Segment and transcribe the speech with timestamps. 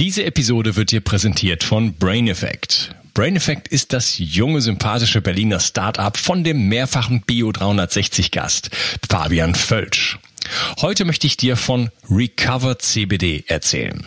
[0.00, 2.94] Diese Episode wird dir präsentiert von Brain Effect.
[3.12, 8.70] Brain Effect ist das junge, sympathische Berliner Startup von dem mehrfachen Bio 360 Gast,
[9.06, 10.18] Fabian Völsch.
[10.80, 14.06] Heute möchte ich dir von Recover CBD erzählen.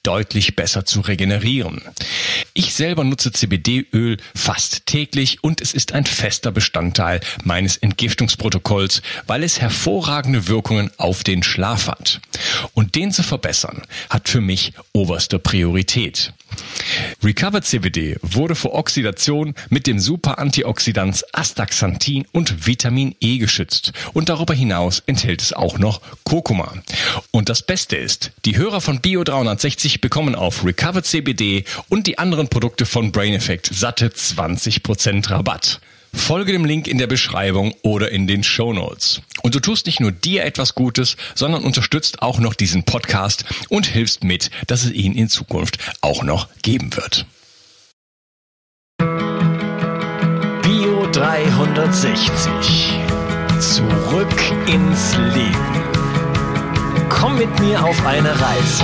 [0.03, 1.81] deutlich besser zu regenerieren.
[2.53, 9.43] Ich selber nutze CBD-Öl fast täglich und es ist ein fester Bestandteil meines Entgiftungsprotokolls, weil
[9.43, 12.19] es hervorragende Wirkungen auf den Schlaf hat.
[12.73, 16.33] Und den zu verbessern, hat für mich oberste Priorität.
[17.23, 24.53] Recover CBD wurde vor Oxidation mit dem Super-Antioxidans Astaxanthin und Vitamin E geschützt und darüber
[24.53, 26.73] hinaus enthält es auch noch Kurkuma.
[27.31, 32.17] Und das Beste ist, die Hörer von Bio 360 bekommen auf Recover CBD und die
[32.17, 35.81] anderen Produkte von Brain Effect satte 20% Rabatt.
[36.13, 39.21] Folge dem Link in der Beschreibung oder in den Show Notes.
[39.41, 43.87] Und du tust nicht nur dir etwas Gutes, sondern unterstützt auch noch diesen Podcast und
[43.87, 47.25] hilfst mit, dass es ihn in Zukunft auch noch geben wird.
[50.63, 52.51] Bio 360.
[53.59, 55.81] Zurück ins Leben.
[57.09, 58.83] Komm mit mir auf eine Reise.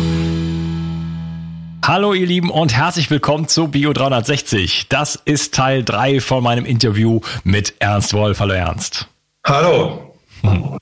[1.83, 4.87] Hallo ihr Lieben und herzlich willkommen zu Bio 360.
[4.89, 8.39] Das ist Teil 3 von meinem Interview mit Ernst Wolf.
[8.39, 9.07] Hallo Ernst.
[9.45, 10.13] Hallo.
[10.41, 10.77] Hm.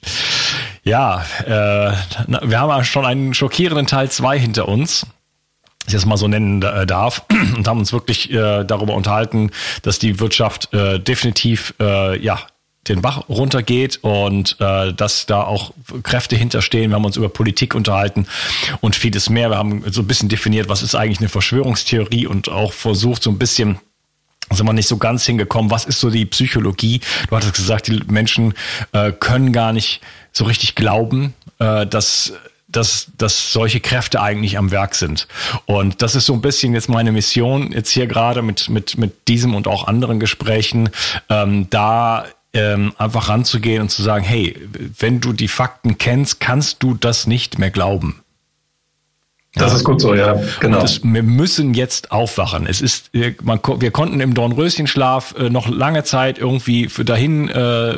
[0.83, 1.93] Ja, äh,
[2.41, 5.05] wir haben schon einen schockierenden Teil 2 hinter uns
[5.89, 7.23] ich das mal so nennen äh, darf,
[7.55, 9.51] und haben uns wirklich äh, darüber unterhalten,
[9.81, 12.39] dass die Wirtschaft äh, definitiv äh, ja
[12.87, 15.73] den Bach runtergeht und äh, dass da auch
[16.03, 16.91] Kräfte hinterstehen.
[16.91, 18.25] Wir haben uns über Politik unterhalten
[18.81, 19.49] und vieles mehr.
[19.49, 23.29] Wir haben so ein bisschen definiert, was ist eigentlich eine Verschwörungstheorie und auch versucht, so
[23.29, 23.79] ein bisschen
[24.51, 25.69] sind wir nicht so ganz hingekommen.
[25.69, 27.01] Was ist so die Psychologie?
[27.29, 28.55] Du hattest gesagt, die Menschen
[28.93, 30.01] äh, können gar nicht
[30.31, 32.33] so richtig glauben, äh, dass
[32.71, 35.27] dass, dass solche Kräfte eigentlich am Werk sind.
[35.65, 39.27] Und das ist so ein bisschen jetzt meine Mission, jetzt hier gerade mit, mit, mit
[39.27, 40.89] diesem und auch anderen Gesprächen,
[41.29, 44.55] ähm, da ähm, einfach ranzugehen und zu sagen, hey,
[44.97, 48.23] wenn du die Fakten kennst, kannst du das nicht mehr glauben.
[49.55, 50.79] Das ist gut so, ja, genau.
[50.79, 52.67] Das, wir müssen jetzt aufwachen.
[52.67, 53.09] Es ist,
[53.41, 57.95] man, wir konnten im Dornröschenschlaf äh, noch lange Zeit irgendwie für dahin, äh,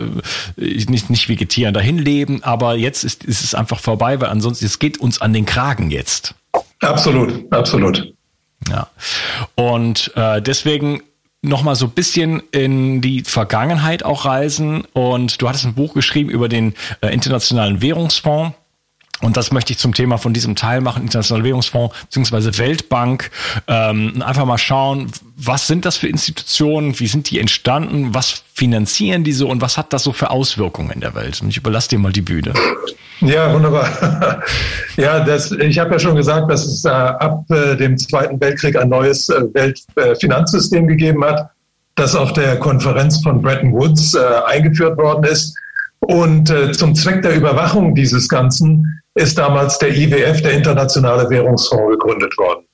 [0.55, 4.79] nicht, nicht vegetieren, dahin leben, aber jetzt ist, ist es einfach vorbei, weil ansonsten, es
[4.79, 6.35] geht uns an den Kragen jetzt.
[6.79, 8.13] Absolut, absolut.
[8.69, 8.87] Ja.
[9.55, 11.01] Und äh, deswegen
[11.41, 14.83] nochmal so ein bisschen in die Vergangenheit auch reisen.
[14.93, 18.55] Und du hattest ein Buch geschrieben über den äh, Internationalen Währungsfonds.
[19.21, 22.57] Und das möchte ich zum Thema von diesem Teil machen, Internationaler Währungsfonds bzw.
[22.57, 23.31] Weltbank.
[23.67, 29.23] Ähm, einfach mal schauen, was sind das für Institutionen, wie sind die entstanden, was finanzieren
[29.23, 31.41] diese und was hat das so für Auswirkungen in der Welt?
[31.41, 32.53] Und ich überlasse dir mal die Bühne.
[33.21, 34.41] Ja, wunderbar.
[34.97, 38.75] ja, das, ich habe ja schon gesagt, dass es äh, ab äh, dem Zweiten Weltkrieg
[38.75, 41.51] ein neues äh, Weltfinanzsystem gegeben hat,
[41.95, 45.55] das auf der Konferenz von Bretton Woods äh, eingeführt worden ist.
[46.11, 51.89] Und äh, zum Zweck der Überwachung dieses Ganzen ist damals der IWF, der Internationale Währungsfonds,
[51.89, 52.65] gegründet worden.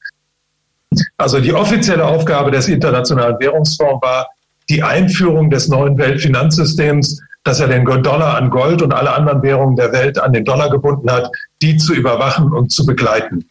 [1.18, 4.28] Also die offizielle Aufgabe des Internationalen Währungsfonds war
[4.70, 9.76] die Einführung des neuen Weltfinanzsystems, dass er den Dollar an Gold und alle anderen Währungen
[9.76, 11.30] der Welt an den Dollar gebunden hat,
[11.62, 13.48] die zu überwachen und zu begleiten.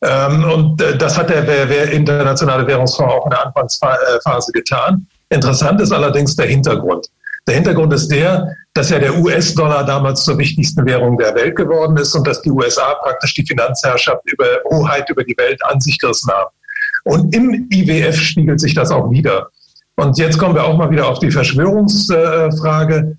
[0.00, 5.06] Ähm, und äh, das hat der Internationale Währungsfonds auch in der Anfangsphase getan.
[5.28, 7.06] Interessant ist allerdings der Hintergrund.
[7.46, 11.96] Der Hintergrund ist der, dass ja der US-Dollar damals zur wichtigsten Währung der Welt geworden
[11.96, 15.98] ist und dass die USA praktisch die Finanzherrschaft über Hoheit über die Welt an sich
[15.98, 16.50] gerissen haben.
[17.04, 19.50] Und im IWF spiegelt sich das auch wieder.
[19.96, 23.16] Und jetzt kommen wir auch mal wieder auf die Verschwörungsfrage.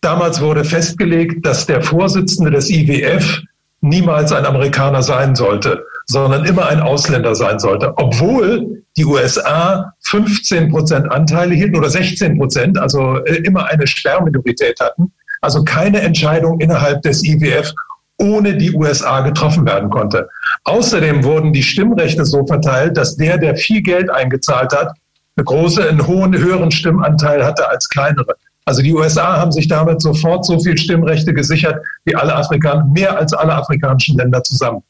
[0.00, 3.42] Damals wurde festgelegt, dass der Vorsitzende des IWF
[3.80, 10.70] niemals ein Amerikaner sein sollte, sondern immer ein Ausländer sein sollte, obwohl die USA 15
[10.70, 15.12] Prozent Anteile hielten oder 16 Prozent, also äh, immer eine Sperrminorität hatten,
[15.42, 17.72] also keine Entscheidung innerhalb des IWF
[18.20, 20.28] ohne die USA getroffen werden konnte.
[20.64, 24.92] Außerdem wurden die Stimmrechte so verteilt, dass der, der viel Geld eingezahlt hat,
[25.36, 28.34] eine große, einen hohen, höheren Stimmanteil hatte als kleinere.
[28.64, 33.16] Also die USA haben sich damit sofort so viel Stimmrechte gesichert wie alle Afrikaner, mehr
[33.16, 34.82] als alle afrikanischen Länder zusammen.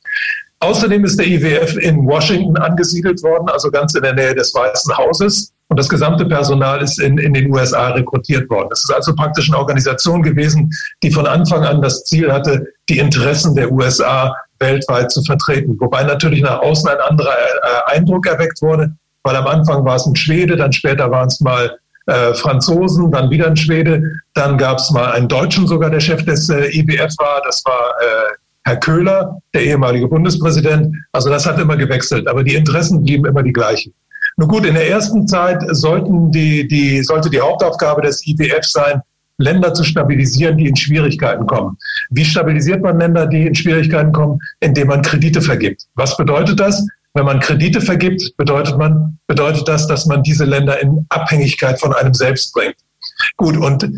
[0.60, 4.96] Außerdem ist der IWF in Washington angesiedelt worden, also ganz in der Nähe des Weißen
[4.96, 5.52] Hauses.
[5.69, 8.70] Und das gesamte Personal ist in, in den USA rekrutiert worden.
[8.72, 10.70] Es ist also praktisch eine Organisation gewesen,
[11.02, 15.76] die von Anfang an das Ziel hatte, die Interessen der USA weltweit zu vertreten.
[15.78, 20.06] Wobei natürlich nach außen ein anderer äh, Eindruck erweckt wurde, weil am Anfang war es
[20.06, 24.02] ein Schwede, dann später waren es mal äh, Franzosen, dann wieder ein Schwede,
[24.34, 27.94] dann gab es mal einen Deutschen sogar, der Chef des äh, IWF war, das war
[28.00, 28.32] äh,
[28.68, 30.94] Herr Köhler, der ehemalige Bundespräsident.
[31.12, 33.94] Also das hat immer gewechselt, aber die Interessen blieben immer die gleichen.
[34.36, 39.00] Nun gut, in der ersten Zeit sollten die, die, sollte die Hauptaufgabe des IWF sein,
[39.38, 41.78] Länder zu stabilisieren, die in Schwierigkeiten kommen.
[42.10, 44.38] Wie stabilisiert man Länder, die in Schwierigkeiten kommen?
[44.60, 45.86] Indem man Kredite vergibt.
[45.94, 46.86] Was bedeutet das?
[47.14, 51.94] Wenn man Kredite vergibt, bedeutet, man, bedeutet das, dass man diese Länder in Abhängigkeit von
[51.94, 52.76] einem selbst bringt.
[53.36, 53.88] Gut, und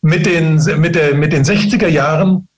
[0.00, 2.48] mit den, mit, der, mit den 60er Jahren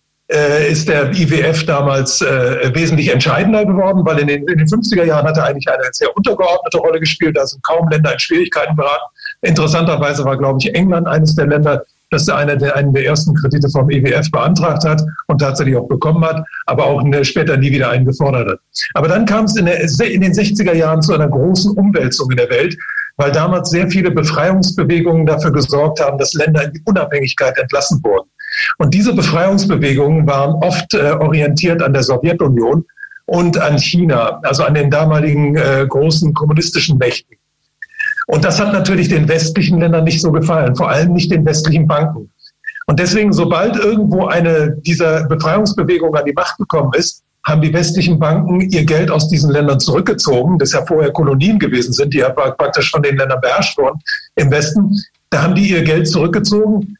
[0.73, 5.27] ist der IWF damals äh, wesentlich entscheidender geworden, weil in den, in den 50er Jahren
[5.27, 7.37] hat er eigentlich eine sehr untergeordnete Rolle gespielt.
[7.37, 9.05] Da sind kaum Länder in Schwierigkeiten beraten.
[9.43, 13.69] Interessanterweise war, glaube ich, England eines der Länder, das einer der, einen der ersten Kredite
[13.69, 18.05] vom IWF beantragt hat und tatsächlich auch bekommen hat, aber auch später nie wieder einen
[18.05, 18.59] gefordert hat.
[18.95, 22.37] Aber dann kam es in, der, in den 60er Jahren zu einer großen Umwälzung in
[22.37, 22.77] der Welt,
[23.17, 28.29] weil damals sehr viele Befreiungsbewegungen dafür gesorgt haben, dass Länder in die Unabhängigkeit entlassen wurden.
[28.79, 32.85] Und diese Befreiungsbewegungen waren oft äh, orientiert an der Sowjetunion
[33.27, 37.37] und an China, also an den damaligen äh, großen kommunistischen Mächten.
[38.29, 41.87] Und das hat natürlich den westlichen Ländern nicht so gefallen, vor allem nicht den westlichen
[41.87, 42.31] Banken.
[42.87, 48.19] Und deswegen, sobald irgendwo eine dieser Befreiungsbewegungen an die Macht gekommen ist, haben die westlichen
[48.19, 52.31] Banken ihr Geld aus diesen Ländern zurückgezogen, das ja vorher Kolonien gewesen sind, die ja
[52.31, 54.01] praktisch von den Ländern beherrscht wurden
[54.35, 54.97] im Westen.
[55.31, 56.97] Da haben die ihr Geld zurückgezogen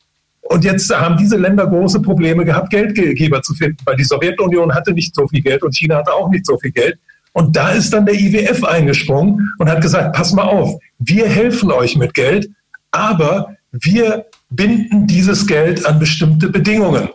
[0.49, 4.93] und jetzt haben diese Länder große Probleme gehabt, Geldgeber zu finden, weil die Sowjetunion hatte
[4.93, 6.99] nicht so viel Geld und China hatte auch nicht so viel Geld.
[7.33, 11.71] Und da ist dann der IWF eingesprungen und hat gesagt, pass mal auf, wir helfen
[11.71, 12.49] euch mit Geld,
[12.91, 17.09] aber wir binden dieses Geld an bestimmte Bedingungen.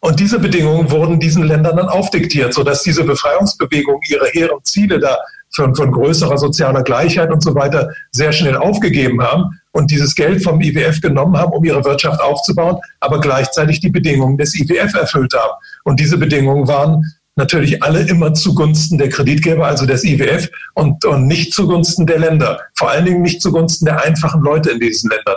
[0.00, 5.16] Und diese Bedingungen wurden diesen Ländern dann aufdiktiert, sodass diese Befreiungsbewegung ihre hehren Ziele da
[5.54, 10.42] von, von größerer sozialer Gleichheit und so weiter sehr schnell aufgegeben haben und dieses Geld
[10.42, 15.34] vom IWF genommen haben, um ihre Wirtschaft aufzubauen, aber gleichzeitig die Bedingungen des IWF erfüllt
[15.34, 15.52] haben.
[15.84, 17.04] Und diese Bedingungen waren
[17.36, 22.60] natürlich alle immer zugunsten der Kreditgeber, also des IWF, und, und nicht zugunsten der Länder.
[22.74, 25.36] Vor allen Dingen nicht zugunsten der einfachen Leute in diesen Ländern.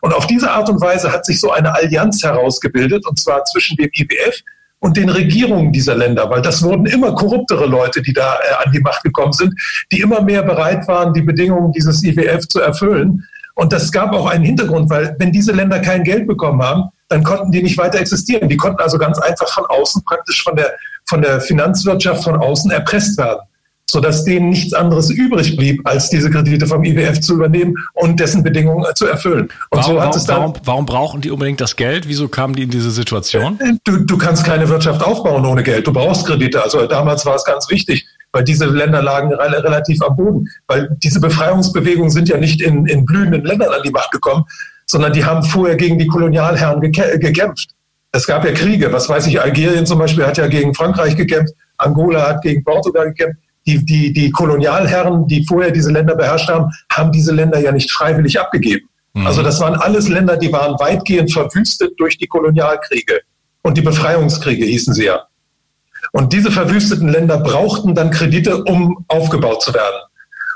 [0.00, 3.76] Und auf diese Art und Weise hat sich so eine Allianz herausgebildet, und zwar zwischen
[3.76, 4.42] dem IWF
[4.86, 8.70] und den Regierungen dieser Länder, weil das wurden immer korruptere Leute, die da äh, an
[8.70, 9.52] die Macht gekommen sind,
[9.90, 13.24] die immer mehr bereit waren, die Bedingungen dieses IWF zu erfüllen.
[13.56, 17.24] Und das gab auch einen Hintergrund, weil wenn diese Länder kein Geld bekommen haben, dann
[17.24, 18.48] konnten die nicht weiter existieren.
[18.48, 20.72] Die konnten also ganz einfach von außen, praktisch von der,
[21.06, 23.40] von der Finanzwirtschaft von außen erpresst werden,
[23.88, 28.42] sodass denen nichts anderes übrig blieb, als diese Kredite vom IWF zu übernehmen und dessen
[28.42, 29.48] Bedingungen zu erfüllen.
[29.70, 32.08] Und warum, so hat es dann, warum, warum brauchen die unbedingt das Geld?
[32.08, 33.58] Wieso kamen die in diese Situation?
[33.84, 35.86] Du, du kannst keine Wirtschaft aufbauen ohne Geld.
[35.86, 36.62] Du brauchst Kredite.
[36.62, 40.48] Also damals war es ganz wichtig, weil diese Länder lagen relativ am Boden.
[40.66, 44.44] Weil diese Befreiungsbewegungen sind ja nicht in, in blühenden Ländern an die Macht gekommen,
[44.86, 47.70] sondern die haben vorher gegen die Kolonialherren gekämpft.
[48.10, 48.92] Es gab ja Kriege.
[48.92, 53.08] Was weiß ich, Algerien zum Beispiel hat ja gegen Frankreich gekämpft, Angola hat gegen Portugal
[53.08, 53.40] gekämpft.
[53.66, 57.90] Die, die, die Kolonialherren, die vorher diese Länder beherrscht haben, haben diese Länder ja nicht
[57.90, 58.88] freiwillig abgegeben.
[59.14, 59.26] Mhm.
[59.26, 63.20] Also das waren alles Länder, die waren weitgehend verwüstet durch die Kolonialkriege.
[63.62, 65.24] Und die Befreiungskriege hießen sie ja.
[66.12, 70.00] Und diese verwüsteten Länder brauchten dann Kredite, um aufgebaut zu werden.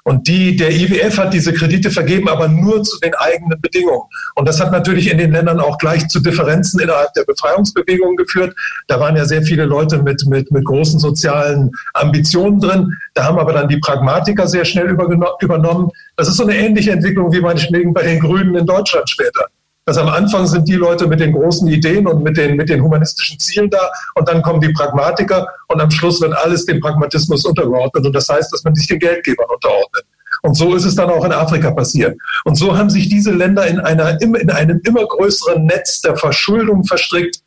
[0.05, 4.03] Und die, der IWF hat diese Kredite vergeben, aber nur zu den eigenen Bedingungen.
[4.35, 8.55] Und das hat natürlich in den Ländern auch gleich zu Differenzen innerhalb der Befreiungsbewegung geführt.
[8.89, 12.97] Da waren ja sehr viele Leute mit, mit, mit großen sozialen Ambitionen drin.
[13.15, 15.91] Da haben aber dann die Pragmatiker sehr schnell übernommen.
[16.17, 19.47] Das ist so eine ähnliche Entwicklung wie meinetwegen bei den Grünen in Deutschland später
[19.91, 22.81] dass am Anfang sind die Leute mit den großen Ideen und mit den, mit den
[22.81, 27.45] humanistischen Zielen da und dann kommen die Pragmatiker und am Schluss wird alles dem Pragmatismus
[27.45, 30.05] untergeordnet und das heißt, dass man sich den Geldgebern unterordnet.
[30.43, 32.17] Und so ist es dann auch in Afrika passiert.
[32.45, 36.85] Und so haben sich diese Länder in, einer, in einem immer größeren Netz der Verschuldung
[36.85, 37.41] verstrickt.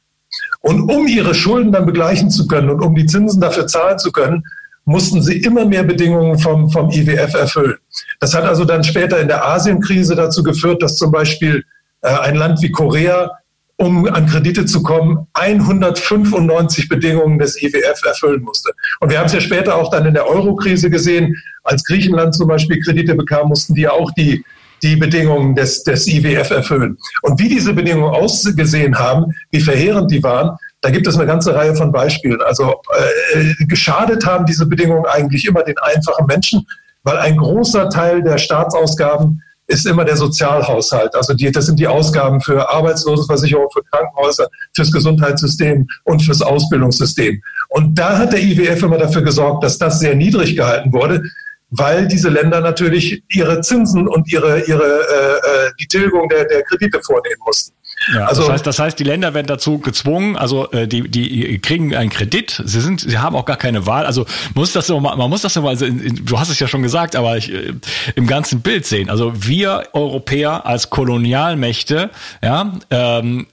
[0.59, 4.11] Und um ihre Schulden dann begleichen zu können und um die Zinsen dafür zahlen zu
[4.11, 4.43] können,
[4.83, 7.77] mussten sie immer mehr Bedingungen vom, vom IWF erfüllen.
[8.19, 11.63] Das hat also dann später in der Asienkrise dazu geführt, dass zum Beispiel
[12.03, 13.31] ein Land wie Korea
[13.77, 18.71] um an Kredite zu kommen, 195 Bedingungen des IWF erfüllen musste.
[18.99, 22.47] Und wir haben es ja später auch dann in der Euro-Krise gesehen, als Griechenland zum
[22.47, 24.43] Beispiel Kredite bekam, mussten die ja auch die
[24.83, 26.97] die Bedingungen des, des IWF erfüllen.
[27.21, 31.55] Und wie diese Bedingungen ausgesehen haben, wie verheerend die waren, da gibt es eine ganze
[31.55, 32.41] Reihe von Beispielen.
[32.41, 32.81] Also
[33.33, 36.67] äh, geschadet haben diese Bedingungen eigentlich immer den einfachen Menschen,
[37.03, 41.15] weil ein großer Teil der Staatsausgaben ist immer der Sozialhaushalt.
[41.15, 47.41] Also die, das sind die Ausgaben für Arbeitslosenversicherung, für Krankenhäuser, fürs Gesundheitssystem und fürs Ausbildungssystem.
[47.69, 51.23] Und da hat der IWF immer dafür gesorgt, dass das sehr niedrig gehalten wurde,
[51.69, 56.63] weil diese Länder natürlich ihre Zinsen und ihre, ihre äh, äh die Tilgung der, der
[56.63, 57.73] Kredite vornehmen mussten.
[58.11, 61.59] Ja, also, das heißt, das heißt, die Länder werden dazu gezwungen, also äh, die, die
[61.59, 64.05] kriegen einen Kredit, sie sind, sie haben auch gar keine Wahl.
[64.05, 66.59] Also muss das so, man muss das so mal, also in, in, du hast es
[66.59, 67.73] ja schon gesagt, aber ich, äh,
[68.15, 69.09] im ganzen Bild sehen.
[69.09, 72.09] Also wir Europäer als Kolonialmächte,
[72.41, 73.47] ja, ähm,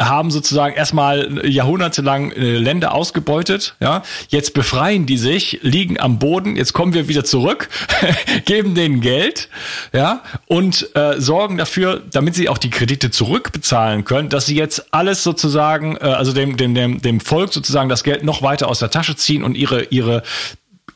[0.00, 4.02] haben sozusagen erstmal jahrhundertelang äh, Länder ausgebeutet, ja.
[4.28, 7.68] Jetzt befreien die sich, liegen am Boden, jetzt kommen wir wieder zurück,
[8.44, 9.48] geben denen Geld,
[9.92, 14.94] ja, und äh, sorgen dafür, damit sie auch die Kredite zurückbezahlen können, dass sie jetzt
[14.94, 18.78] alles sozusagen, äh, also dem, dem, dem, dem Volk sozusagen das Geld noch weiter aus
[18.78, 20.22] der Tasche ziehen und ihre, ihre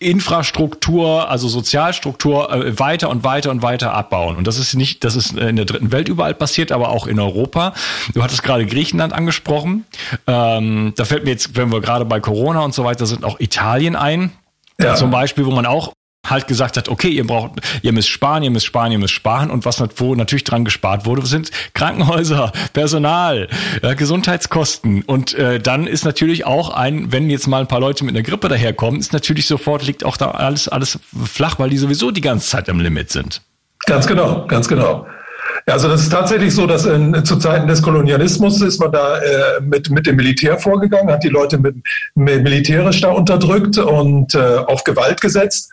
[0.02, 4.36] Infrastruktur, also Sozialstruktur äh, weiter und weiter und weiter abbauen.
[4.36, 7.18] Und das ist nicht, das ist in der dritten Welt überall passiert, aber auch in
[7.18, 7.74] Europa.
[8.14, 9.84] Du hattest gerade Griechenland angesprochen.
[10.26, 13.40] Ähm, da fällt mir jetzt, wenn wir gerade bei Corona und so weiter sind, auch
[13.40, 14.32] Italien ein.
[14.80, 14.94] Ja.
[14.94, 15.92] Zum Beispiel, wo man auch
[16.28, 17.52] halt gesagt hat, okay, ihr braucht,
[17.82, 21.04] ihr müsst sparen, ihr müsst sparen, ihr müsst sparen und was wo natürlich dran gespart
[21.04, 23.48] wurde, sind Krankenhäuser, Personal,
[23.82, 28.04] äh, Gesundheitskosten und äh, dann ist natürlich auch ein, wenn jetzt mal ein paar Leute
[28.04, 31.78] mit einer Grippe daherkommen, ist natürlich sofort liegt auch da alles alles flach, weil die
[31.78, 33.42] sowieso die ganze Zeit am Limit sind.
[33.86, 35.06] Ganz genau, ganz genau.
[35.66, 39.18] Ja, also das ist tatsächlich so, dass in, zu Zeiten des Kolonialismus ist man da
[39.18, 41.76] äh, mit, mit dem Militär vorgegangen, hat die Leute mit,
[42.14, 45.70] mit militärisch da unterdrückt und äh, auf Gewalt gesetzt.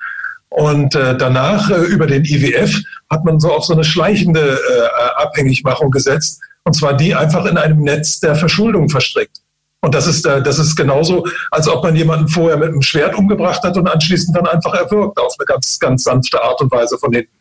[0.49, 5.21] Und äh, danach äh, über den IWF hat man so auf so eine schleichende äh,
[5.21, 6.41] Abhängigmachung gesetzt.
[6.63, 9.41] Und zwar die einfach in einem Netz der Verschuldung verstrickt.
[9.81, 13.15] Und das ist, äh, das ist genauso, als ob man jemanden vorher mit einem Schwert
[13.15, 16.97] umgebracht hat und anschließend dann einfach erwürgt auf eine ganz, ganz sanfte Art und Weise
[16.97, 17.31] von hinten.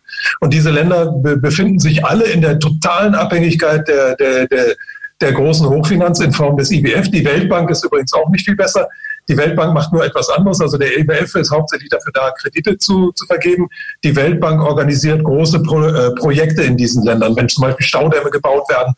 [0.41, 4.77] Und diese Länder be befinden sich alle in der totalen Abhängigkeit der, der, der,
[5.21, 7.11] der großen Hochfinanz in Form des IWF.
[7.11, 8.89] Die Weltbank ist übrigens auch nicht viel besser.
[9.29, 10.61] Die Weltbank macht nur etwas anderes.
[10.61, 13.69] Also der IWF ist hauptsächlich dafür da, Kredite zu, zu vergeben.
[14.05, 18.69] Die Weltbank organisiert große Pro, äh, Projekte in diesen Ländern, wenn zum Beispiel Staudämme gebaut
[18.69, 18.95] werden.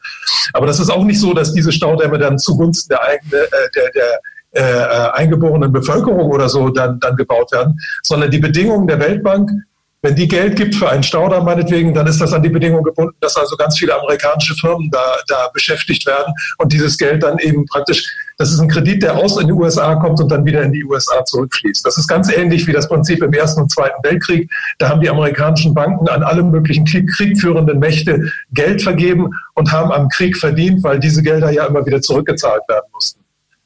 [0.53, 3.91] Aber das ist auch nicht so, dass diese Staudämme dann zugunsten der eigenen, äh, der,
[3.93, 4.21] der
[4.53, 9.51] äh, eingeborenen Bevölkerung oder so dann, dann gebaut werden, sondern die Bedingungen der Weltbank
[10.03, 13.15] wenn die Geld gibt für einen Staudamm meinetwegen, dann ist das an die Bedingung gebunden,
[13.21, 17.67] dass also ganz viele amerikanische Firmen da, da beschäftigt werden und dieses Geld dann eben
[17.67, 18.11] praktisch,
[18.41, 20.83] das ist ein Kredit, der aus in die USA kommt und dann wieder in die
[20.83, 21.85] USA zurückfließt.
[21.85, 24.51] Das ist ganz ähnlich wie das Prinzip im Ersten und Zweiten Weltkrieg.
[24.79, 29.93] Da haben die amerikanischen Banken an alle möglichen Krieg, kriegführenden Mächte Geld vergeben und haben
[29.93, 33.21] am Krieg verdient, weil diese Gelder ja immer wieder zurückgezahlt werden mussten.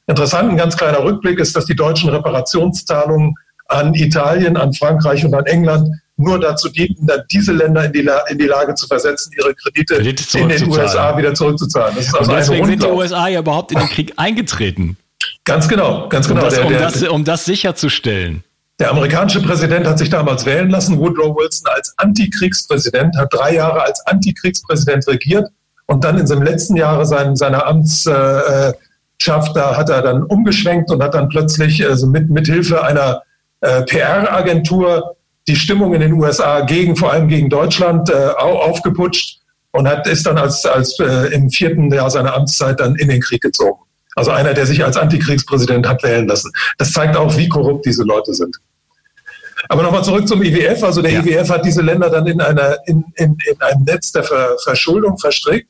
[0.07, 3.33] Interessant, ein ganz kleiner Rückblick ist, dass die deutschen Reparationszahlungen
[3.69, 8.09] an Italien, an Frankreich und an England nur dazu dienten, dann diese Länder in die,
[8.29, 11.95] in die Lage zu versetzen, ihre Kredite, Kredite in den USA wieder zurückzuzahlen.
[11.95, 14.97] Das ist also Und deswegen sind die USA ja überhaupt in den Krieg eingetreten.
[15.43, 16.43] Ganz genau, ganz genau.
[16.43, 18.43] Um das, um der, das, um das sicherzustellen.
[18.79, 23.81] Der amerikanische Präsident hat sich damals wählen lassen, Woodrow Wilson als Antikriegspräsident, hat drei Jahre
[23.81, 25.47] als Antikriegspräsident regiert
[25.85, 28.75] und dann in seinem letzten Jahre sein, seiner Amtsschaft,
[29.55, 33.21] da hat er dann umgeschwenkt und hat dann plötzlich also mit, mit Hilfe einer
[33.61, 35.15] äh, PR-Agentur
[35.47, 39.39] die Stimmung in den USA gegen, vor allem gegen Deutschland, äh, aufgeputscht
[39.71, 43.21] und hat, ist dann als, als äh, im vierten Jahr seiner Amtszeit dann in den
[43.21, 43.79] Krieg gezogen.
[44.15, 46.51] Also einer, der sich als Antikriegspräsident hat wählen lassen.
[46.77, 48.55] Das zeigt auch, wie korrupt diese Leute sind.
[49.67, 50.83] Aber nochmal zurück zum IWF.
[50.83, 51.19] Also der ja.
[51.19, 55.17] IWF hat diese Länder dann in, einer, in, in, in einem Netz der Ver, Verschuldung
[55.17, 55.67] verstrickt.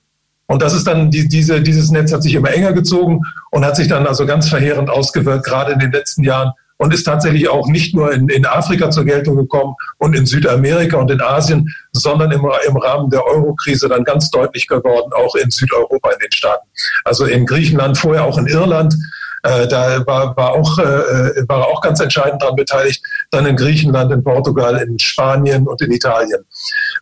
[0.48, 3.76] Und das ist dann, die, diese, dieses Netz hat sich immer enger gezogen und hat
[3.76, 7.68] sich dann also ganz verheerend ausgewirkt, gerade in den letzten Jahren und ist tatsächlich auch
[7.68, 12.32] nicht nur in, in Afrika zur Geltung gekommen und in Südamerika und in Asien, sondern
[12.32, 16.68] im, im Rahmen der Eurokrise dann ganz deutlich geworden, auch in Südeuropa, in den Staaten.
[17.06, 18.96] Also in Griechenland, vorher auch in Irland.
[19.44, 23.02] Äh, da war, war, auch, äh, war auch ganz entscheidend daran beteiligt.
[23.30, 26.44] Dann in Griechenland, in Portugal, in Spanien und in Italien.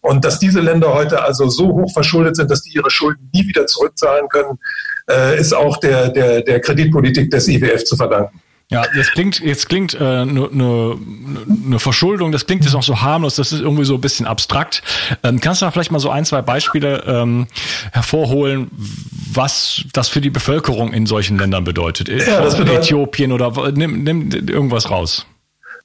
[0.01, 3.47] Und dass diese Länder heute also so hoch verschuldet sind, dass die ihre Schulden nie
[3.47, 4.59] wieder zurückzahlen können,
[5.09, 8.42] äh, ist auch der, der, der Kreditpolitik des IWF zu verdanken.
[8.73, 10.97] Ja, das klingt, jetzt klingt eine äh, ne, ne,
[11.47, 14.81] ne Verschuldung, das klingt jetzt auch so harmlos, das ist irgendwie so ein bisschen abstrakt.
[15.23, 17.47] Ähm, kannst du da vielleicht mal so ein, zwei Beispiele ähm,
[17.91, 18.71] hervorholen,
[19.33, 22.09] was das für die Bevölkerung in solchen Ländern bedeutet.
[22.09, 25.25] Ja, das bedeutet Äthiopien oder nimm, nimm irgendwas raus.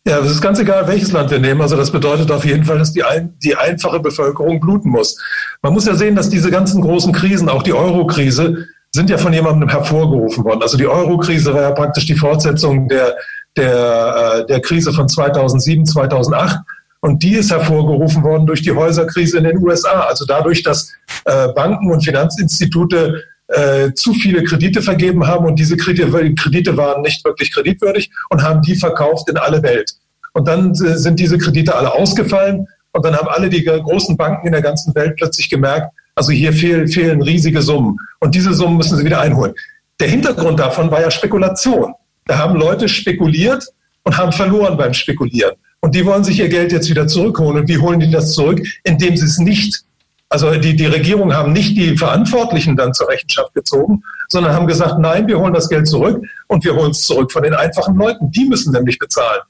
[0.07, 1.61] Ja, es ist ganz egal, welches Land wir nehmen.
[1.61, 5.21] Also das bedeutet auf jeden Fall, dass die, ein, die einfache Bevölkerung bluten muss.
[5.61, 9.33] Man muss ja sehen, dass diese ganzen großen Krisen, auch die Euro-Krise, sind ja von
[9.33, 10.63] jemandem hervorgerufen worden.
[10.63, 13.17] Also die Euro-Krise war ja praktisch die Fortsetzung der,
[13.57, 16.59] der, äh, der Krise von 2007, 2008.
[17.01, 20.01] Und die ist hervorgerufen worden durch die Häuserkrise in den USA.
[20.01, 20.93] Also dadurch, dass
[21.25, 27.03] äh, Banken und Finanzinstitute äh, zu viele Kredite vergeben haben und diese Kredite, Kredite waren
[27.03, 29.93] nicht wirklich kreditwürdig und haben die verkauft in alle Welt.
[30.35, 34.53] Und dann sind diese Kredite alle ausgefallen und dann haben alle die großen Banken in
[34.53, 38.99] der ganzen Welt plötzlich gemerkt, also hier fehlen, fehlen riesige Summen und diese Summen müssen
[38.99, 39.55] sie wieder einholen.
[40.01, 41.95] Der Hintergrund davon war ja Spekulation.
[42.27, 43.65] Da haben Leute spekuliert
[44.03, 45.55] und haben verloren beim Spekulieren.
[45.81, 47.61] Und die wollen sich ihr Geld jetzt wieder zurückholen.
[47.61, 48.61] Und wie holen die das zurück?
[48.83, 49.85] Indem sie es nicht,
[50.29, 54.99] also die, die Regierung haben nicht die Verantwortlichen dann zur Rechenschaft gezogen, sondern haben gesagt,
[54.99, 58.31] nein, wir holen das Geld zurück und wir holen es zurück von den einfachen Leuten.
[58.33, 59.43] Die müssen nämlich bezahlen.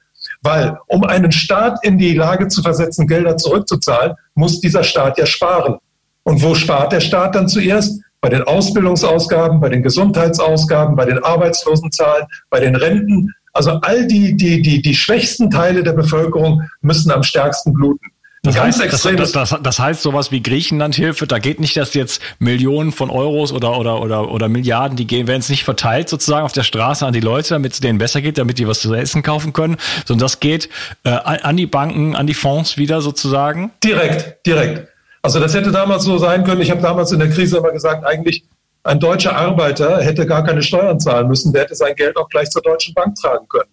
[0.43, 5.25] Weil um einen Staat in die Lage zu versetzen, Gelder zurückzuzahlen, muss dieser Staat ja
[5.25, 5.79] sparen.
[6.29, 8.03] Und wo spart der Staat dann zuerst?
[8.21, 13.33] Bei den Ausbildungsausgaben, bei den Gesundheitsausgaben, bei den Arbeitslosenzahlen, bei den Renten.
[13.55, 18.11] Also all die, die, die, die schwächsten Teile der Bevölkerung müssen am stärksten bluten.
[18.43, 22.21] Das heißt, das, das, das, das heißt sowas wie Griechenlandhilfe, da geht nicht, dass jetzt
[22.39, 26.45] Millionen von Euros oder, oder, oder, oder Milliarden, die gehen, werden es nicht verteilt sozusagen
[26.45, 28.93] auf der Straße an die Leute, damit es denen besser geht, damit die was zu
[28.93, 30.69] essen kaufen können, sondern das geht
[31.05, 33.71] äh, an die Banken, an die Fonds wieder sozusagen?
[33.83, 34.89] Direkt, direkt.
[35.23, 36.61] Also das hätte damals so sein können.
[36.61, 38.45] Ich habe damals in der Krise immer gesagt, eigentlich
[38.85, 42.51] ein deutscher Arbeiter hätte gar keine Steuern zahlen müssen, der hätte sein Geld auch gleich
[42.51, 43.71] zur Deutschen Bank tragen können.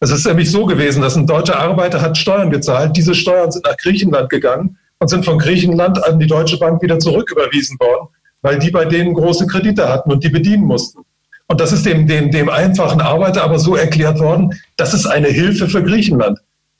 [0.00, 2.96] Es ist nämlich so gewesen, dass ein deutscher Arbeiter hat Steuern gezahlt.
[2.96, 6.98] Diese Steuern sind nach Griechenland gegangen und sind von Griechenland an die Deutsche Bank wieder
[6.98, 8.08] zurücküberwiesen worden,
[8.42, 11.00] weil die bei denen große Kredite hatten und die bedienen mussten.
[11.46, 15.28] Und das ist dem, dem, dem einfachen Arbeiter aber so erklärt worden, das ist eine
[15.28, 16.38] Hilfe für Griechenland.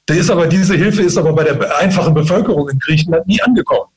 [0.09, 3.91] Der ist aber, diese Hilfe ist aber bei der einfachen Bevölkerung in Griechenland nie angekommen.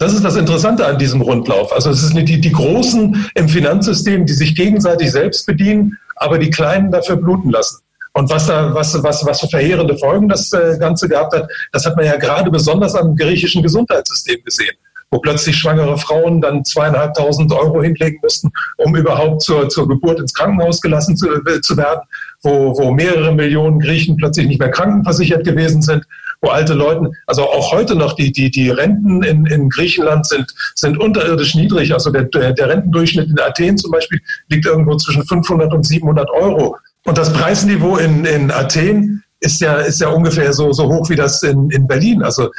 [0.00, 1.74] Das ist das Interessante an diesem Rundlauf.
[1.74, 6.48] Also es sind die, die Großen im Finanzsystem, die sich gegenseitig selbst bedienen, aber die
[6.48, 7.82] Kleinen dafür bluten lassen.
[8.14, 11.84] Und was da, was, was, was für verheerende Folgen das äh, Ganze gehabt hat, das
[11.84, 14.74] hat man ja gerade besonders am griechischen Gesundheitssystem gesehen,
[15.10, 20.34] wo plötzlich schwangere Frauen dann zweieinhalbtausend Euro hinlegen mussten, um überhaupt zur, zur Geburt ins
[20.34, 22.02] Krankenhaus gelassen zu, äh, zu werden,
[22.42, 26.06] wo, wo mehrere Millionen Griechen plötzlich nicht mehr krankenversichert gewesen sind
[26.42, 30.46] wo alte Leute, also auch heute noch die, die, die Renten in, in Griechenland sind,
[30.74, 31.92] sind unterirdisch niedrig.
[31.92, 36.76] Also der, der Rentendurchschnitt in Athen zum Beispiel liegt irgendwo zwischen 500 und 700 Euro.
[37.04, 41.16] Und das Preisniveau in, in Athen ist ja, ist ja ungefähr so, so hoch wie
[41.16, 42.22] das in, in Berlin.
[42.22, 42.50] Also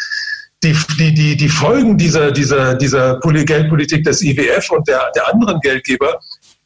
[0.63, 5.59] die, die, die, die Folgen dieser, dieser, dieser Geldpolitik des IWF und der, der anderen
[5.59, 6.19] Geldgeber,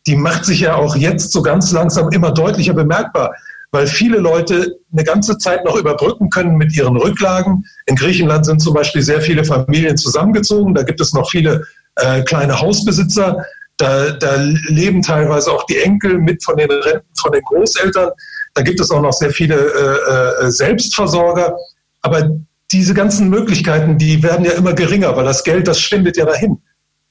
[0.05, 3.34] die macht sich ja auch jetzt so ganz langsam immer deutlicher bemerkbar
[3.75, 7.65] weil viele Leute eine ganze Zeit noch überbrücken können mit ihren Rücklagen.
[7.88, 10.73] In Griechenland sind zum Beispiel sehr viele Familien zusammengezogen.
[10.73, 13.43] Da gibt es noch viele äh, kleine Hausbesitzer.
[13.77, 14.36] Da, da,
[14.69, 18.12] leben teilweise auch die Enkel mit von den Renten von den Großeltern.
[18.53, 21.58] Da gibt es auch noch sehr viele äh, äh, Selbstversorger.
[22.01, 22.29] Aber
[22.71, 26.62] diese ganzen Möglichkeiten, die werden ja immer geringer, weil das Geld, das schwindet ja dahin.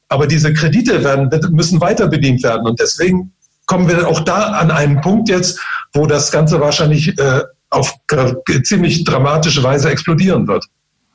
[0.08, 2.66] Aber diese Kredite werden, müssen weiter bedient werden.
[2.66, 3.32] Und deswegen
[3.66, 5.60] kommen wir auch da an einen Punkt jetzt,
[5.92, 7.94] wo das Ganze wahrscheinlich äh, auf
[8.62, 10.66] ziemlich dramatische Weise explodieren wird.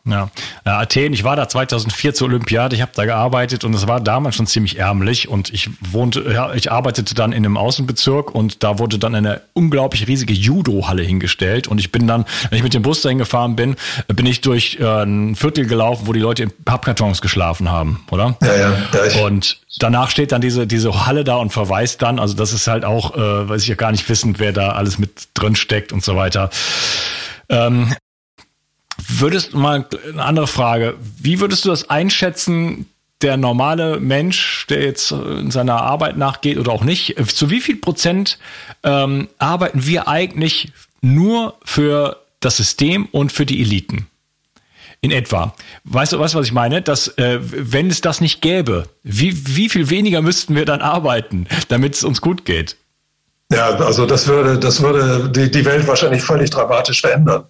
[0.06, 0.30] Ja,
[0.66, 4.00] äh, Athen, ich war da 2004 zur Olympiade, ich habe da gearbeitet und es war
[4.00, 8.64] damals schon ziemlich ärmlich und ich wohnte, ja, ich arbeitete dann in einem Außenbezirk und
[8.64, 12.74] da wurde dann eine unglaublich riesige Judo-Halle hingestellt und ich bin dann, wenn ich mit
[12.74, 13.76] dem Bus dahin gefahren bin,
[14.08, 18.38] bin ich durch äh, ein Viertel gelaufen, wo die Leute in Pappkartons geschlafen haben, oder?
[18.42, 18.74] Ja, ja.
[18.94, 22.68] ja und danach steht dann diese, diese Halle da und verweist dann, also das ist
[22.68, 25.92] halt auch, äh, weiß ich ja gar nicht wissen, wer da alles mit drin steckt
[25.92, 26.50] und so weiter.
[27.50, 27.94] Ähm,
[29.10, 30.96] Würdest mal eine andere Frage.
[31.18, 32.86] Wie würdest du das einschätzen?
[33.22, 37.76] Der normale Mensch, der jetzt in seiner Arbeit nachgeht oder auch nicht, zu wie viel
[37.76, 38.40] Prozent
[38.84, 44.08] ähm, arbeiten wir eigentlich nur für das System und für die Eliten?
[45.02, 45.54] In etwa.
[45.84, 46.82] Weißt du, weißt, was ich meine?
[46.82, 51.48] Dass, äh, wenn es das nicht gäbe, wie, wie viel weniger müssten wir dann arbeiten,
[51.68, 52.78] damit es uns gut geht?
[53.52, 57.46] Ja, also das würde, das würde die, die Welt wahrscheinlich völlig dramatisch verändern.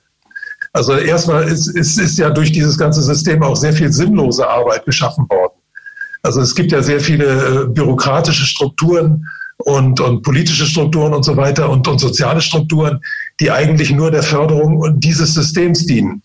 [0.80, 4.86] Also erstmal ist, ist, ist ja durch dieses ganze System auch sehr viel sinnlose Arbeit
[4.86, 5.52] geschaffen worden.
[6.22, 9.26] Also es gibt ja sehr viele äh, bürokratische Strukturen
[9.58, 13.02] und, und politische Strukturen und so weiter und, und soziale Strukturen,
[13.42, 16.24] die eigentlich nur der Förderung dieses Systems dienen.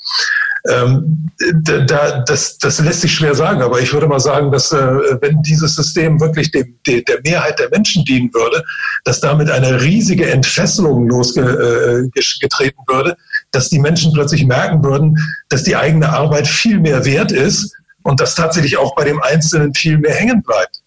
[0.70, 1.30] Ähm,
[1.64, 5.42] da, das, das lässt sich schwer sagen, aber ich würde mal sagen, dass äh, wenn
[5.42, 8.64] dieses System wirklich dem, de, der Mehrheit der Menschen dienen würde,
[9.02, 13.16] dass damit eine riesige Entfesselung losgetreten äh, würde,
[13.54, 15.16] dass die Menschen plötzlich merken würden,
[15.48, 19.74] dass die eigene Arbeit viel mehr wert ist und dass tatsächlich auch bei dem Einzelnen
[19.74, 20.80] viel mehr hängen bleibt.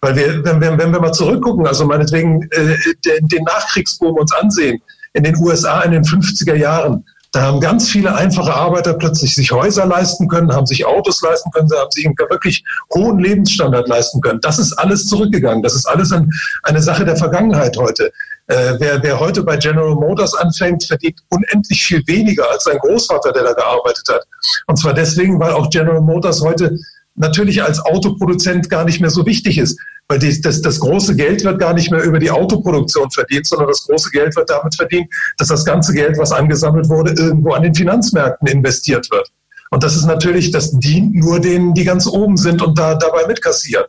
[0.00, 4.32] Weil wir, wenn, wenn, wenn wir mal zurückgucken, also meinetwegen äh, den, den Nachkriegsboom uns
[4.32, 4.80] ansehen,
[5.14, 9.50] in den USA in den 50er Jahren, da haben ganz viele einfache Arbeiter plötzlich sich
[9.50, 13.88] Häuser leisten können, haben sich Autos leisten können, sie haben sich einen wirklich hohen Lebensstandard
[13.88, 14.40] leisten können.
[14.40, 15.60] Das ist alles zurückgegangen.
[15.60, 16.30] Das ist alles ein,
[16.62, 18.12] eine Sache der Vergangenheit heute.
[18.46, 23.32] Äh, wer, wer heute bei General Motors anfängt, verdient unendlich viel weniger als sein Großvater,
[23.32, 24.22] der da gearbeitet hat.
[24.68, 26.78] Und zwar deswegen, weil auch General Motors heute
[27.14, 29.78] natürlich als Autoproduzent gar nicht mehr so wichtig ist.
[30.08, 33.68] Weil die, das, das große Geld wird gar nicht mehr über die Autoproduktion verdient, sondern
[33.68, 35.06] das große Geld wird damit verdient,
[35.38, 39.30] dass das ganze Geld, was angesammelt wurde, irgendwo an den Finanzmärkten investiert wird.
[39.70, 43.26] Und das ist natürlich, das dient nur denen, die ganz oben sind und da dabei
[43.26, 43.86] mitkassieren.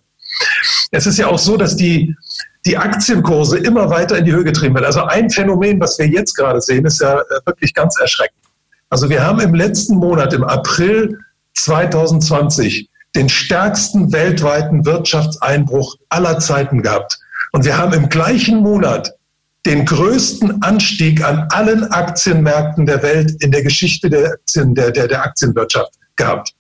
[0.92, 2.16] Es ist ja auch so, dass die,
[2.66, 4.86] die Aktienkurse immer weiter in die Höhe getrieben werden.
[4.86, 8.42] Also ein Phänomen, was wir jetzt gerade sehen, ist ja äh, wirklich ganz erschreckend.
[8.90, 11.20] Also wir haben im letzten Monat, im April
[11.56, 17.18] 2020, den stärksten weltweiten Wirtschaftseinbruch aller Zeiten gehabt.
[17.52, 19.14] Und wir haben im gleichen Monat
[19.66, 25.08] den größten Anstieg an allen Aktienmärkten der Welt in der Geschichte der, Aktien, der, der,
[25.08, 26.54] der Aktienwirtschaft gehabt.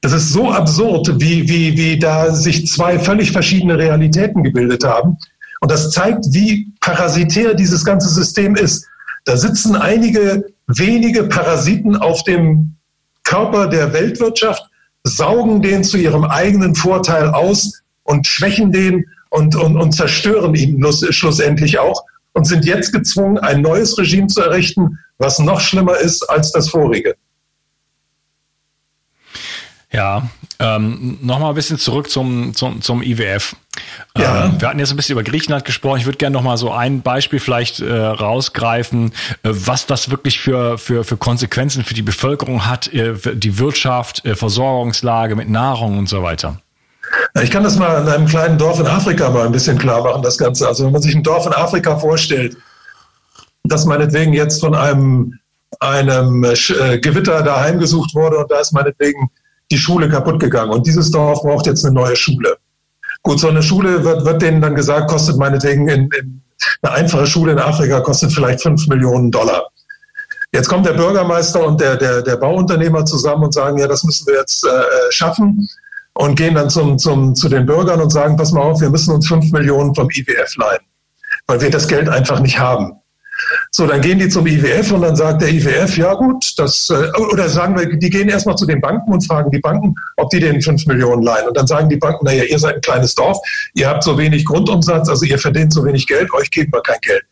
[0.00, 5.18] Das ist so absurd, wie, wie, wie da sich zwei völlig verschiedene Realitäten gebildet haben.
[5.60, 8.86] Und das zeigt, wie parasitär dieses ganze System ist.
[9.24, 12.76] Da sitzen einige wenige Parasiten auf dem
[13.22, 14.62] Körper der Weltwirtschaft
[15.04, 20.84] saugen den zu ihrem eigenen Vorteil aus und schwächen den und, und, und zerstören ihn
[21.10, 26.28] schlussendlich auch und sind jetzt gezwungen, ein neues Regime zu errichten, was noch schlimmer ist
[26.28, 27.14] als das vorige.
[29.94, 30.28] Ja,
[30.58, 33.54] ähm, nochmal ein bisschen zurück zum, zum, zum IWF.
[34.18, 34.46] Ja.
[34.46, 36.00] Ähm, wir hatten jetzt ein bisschen über Griechenland gesprochen.
[36.00, 39.12] Ich würde gerne nochmal so ein Beispiel vielleicht äh, rausgreifen,
[39.44, 44.24] äh, was das wirklich für, für, für Konsequenzen für die Bevölkerung hat, äh, die Wirtschaft,
[44.24, 46.60] äh, Versorgungslage mit Nahrung und so weiter.
[47.40, 50.22] Ich kann das mal in einem kleinen Dorf in Afrika mal ein bisschen klar machen,
[50.22, 50.66] das Ganze.
[50.66, 52.56] Also wenn man sich ein Dorf in Afrika vorstellt,
[53.62, 55.38] das meinetwegen jetzt von einem,
[55.78, 59.30] einem äh, Gewitter da heimgesucht wurde und da ist meinetwegen
[59.70, 60.72] die Schule kaputt gegangen.
[60.72, 62.56] Und dieses Dorf braucht jetzt eine neue Schule.
[63.22, 66.42] Gut, so eine Schule wird, wird denen dann gesagt, kostet meinetwegen in, in
[66.82, 69.68] eine einfache Schule in Afrika kostet vielleicht fünf Millionen Dollar.
[70.52, 74.26] Jetzt kommt der Bürgermeister und der, der, der Bauunternehmer zusammen und sagen, ja, das müssen
[74.28, 75.68] wir jetzt äh, schaffen
[76.12, 79.12] und gehen dann zum, zum, zu den Bürgern und sagen, pass mal auf, wir müssen
[79.12, 80.82] uns fünf Millionen vom IWF leihen,
[81.48, 82.92] weil wir das Geld einfach nicht haben.
[83.70, 87.10] So, dann gehen die zum IWF und dann sagt der IWF, ja gut, das, äh,
[87.32, 90.40] oder sagen wir, die gehen erstmal zu den Banken und fragen die Banken, ob die
[90.40, 91.48] denen fünf Millionen leihen.
[91.48, 93.38] Und dann sagen die Banken, naja, ihr seid ein kleines Dorf,
[93.74, 97.00] ihr habt so wenig Grundumsatz, also ihr verdient so wenig Geld, euch geben wir kein
[97.02, 97.22] Geld.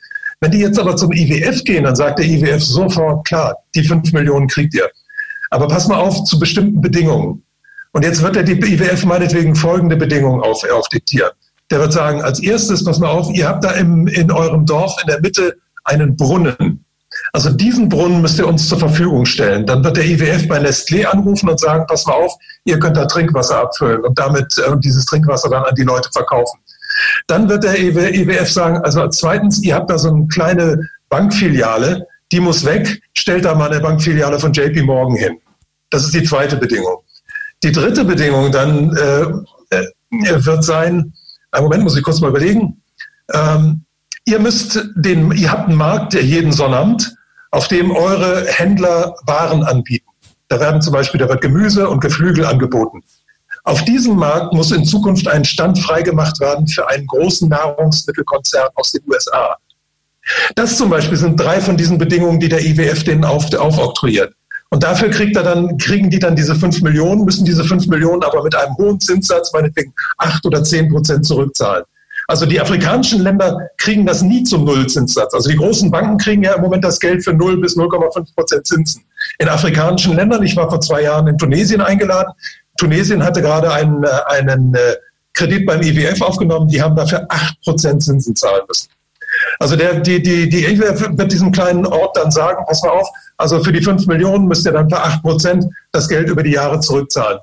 [0.40, 4.12] Wenn die jetzt aber zum IWF gehen, dann sagt der IWF sofort, klar, die fünf
[4.12, 4.90] Millionen kriegt ihr.
[5.50, 7.44] Aber pass mal auf zu bestimmten Bedingungen.
[7.92, 11.30] Und jetzt wird der IWF meinetwegen folgende Bedingungen auf, aufdiktieren.
[11.70, 14.96] Der wird sagen, als erstes, pass mal auf, ihr habt da im, in eurem Dorf
[15.02, 16.84] in der Mitte einen Brunnen.
[17.32, 19.66] Also diesen Brunnen müsst ihr uns zur Verfügung stellen.
[19.66, 23.04] Dann wird der IWF bei Nestlé anrufen und sagen, pass mal auf, ihr könnt da
[23.06, 26.60] Trinkwasser abfüllen und damit äh, dieses Trinkwasser dann an die Leute verkaufen.
[27.26, 32.40] Dann wird der IWF sagen, also zweitens, ihr habt da so eine kleine Bankfiliale, die
[32.40, 35.38] muss weg, stellt da mal eine Bankfiliale von JP Morgan hin.
[35.90, 36.98] Das ist die zweite Bedingung.
[37.62, 41.12] Die dritte Bedingung dann äh, äh, wird sein,
[41.50, 42.82] einen Moment muss ich kurz mal überlegen,
[43.32, 43.84] ähm,
[44.24, 47.14] Ihr müsst den, ihr habt einen Markt, der jeden Sonnabend,
[47.50, 50.06] auf dem eure Händler Waren anbieten.
[50.48, 53.02] Da werden zum Beispiel, da wird Gemüse und Geflügel angeboten.
[53.64, 58.92] Auf diesem Markt muss in Zukunft ein Stand freigemacht werden für einen großen Nahrungsmittelkonzern aus
[58.92, 59.56] den USA.
[60.54, 64.34] Das zum Beispiel sind drei von diesen Bedingungen, die der IWF denen auf, aufoktroyiert.
[64.70, 68.22] Und dafür kriegt er dann, kriegen die dann diese fünf Millionen, müssen diese fünf Millionen
[68.22, 71.84] aber mit einem hohen Zinssatz, meinetwegen acht oder zehn Prozent zurückzahlen.
[72.28, 75.34] Also die afrikanischen Länder kriegen das nie zum Nullzinssatz.
[75.34, 78.66] Also die großen Banken kriegen ja im Moment das Geld für 0 bis 0,5 Prozent
[78.66, 79.02] Zinsen.
[79.38, 82.32] In afrikanischen Ländern, ich war vor zwei Jahren in Tunesien eingeladen.
[82.78, 84.96] Tunesien hatte gerade einen, äh, einen äh,
[85.34, 88.88] Kredit beim IWF aufgenommen, die haben dafür 8 Prozent Zinsen zahlen müssen.
[89.58, 93.08] Also der, die, die, die IWF wird diesem kleinen Ort dann sagen, pass mal auf,
[93.38, 96.52] also für die 5 Millionen müsst ihr dann für 8 Prozent das Geld über die
[96.52, 97.38] Jahre zurückzahlen.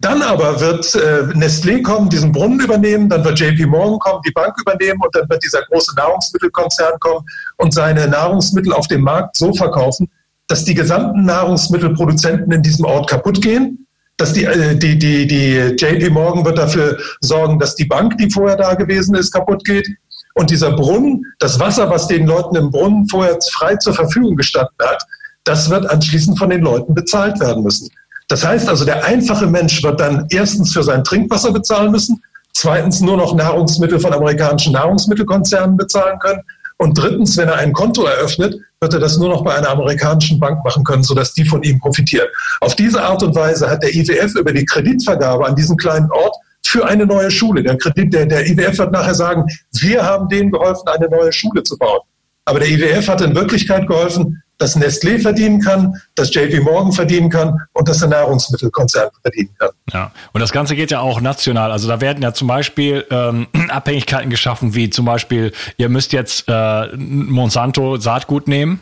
[0.00, 4.32] Dann aber wird äh, Nestlé kommen, diesen Brunnen übernehmen, dann wird JP Morgan kommen, die
[4.32, 7.24] Bank übernehmen und dann wird dieser große Nahrungsmittelkonzern kommen
[7.58, 10.10] und seine Nahrungsmittel auf dem Markt so verkaufen,
[10.48, 13.86] dass die gesamten Nahrungsmittelproduzenten in diesem Ort kaputt gehen.
[14.16, 18.30] Dass die, äh, die, die, die JP Morgan wird dafür sorgen, dass die Bank, die
[18.30, 19.88] vorher da gewesen ist, kaputt geht.
[20.34, 24.74] Und dieser Brunnen, das Wasser, was den Leuten im Brunnen vorher frei zur Verfügung gestanden
[24.82, 25.02] hat,
[25.44, 27.88] das wird anschließend von den Leuten bezahlt werden müssen.
[28.28, 33.00] Das heißt also, der einfache Mensch wird dann erstens für sein Trinkwasser bezahlen müssen, zweitens
[33.00, 36.40] nur noch Nahrungsmittel von amerikanischen Nahrungsmittelkonzernen bezahlen können
[36.78, 40.40] und drittens, wenn er ein Konto eröffnet, wird er das nur noch bei einer amerikanischen
[40.40, 42.28] Bank machen können, sodass die von ihm profitieren.
[42.60, 46.34] Auf diese Art und Weise hat der IWF über die Kreditvergabe an diesem kleinen Ort
[46.66, 47.62] für eine neue Schule.
[47.62, 49.44] Der Kredit, der, der IWF wird nachher sagen,
[49.80, 52.00] wir haben denen geholfen, eine neue Schule zu bauen.
[52.44, 57.28] Aber der IWF hat in Wirklichkeit geholfen, dass Nestlé verdienen kann, dass JP Morgan verdienen
[57.28, 59.70] kann und dass der Nahrungsmittelkonzern verdienen kann.
[59.92, 61.72] Ja, und das Ganze geht ja auch national.
[61.72, 66.44] Also da werden ja zum Beispiel ähm, Abhängigkeiten geschaffen, wie zum Beispiel, ihr müsst jetzt
[66.48, 68.80] äh, Monsanto Saatgut nehmen.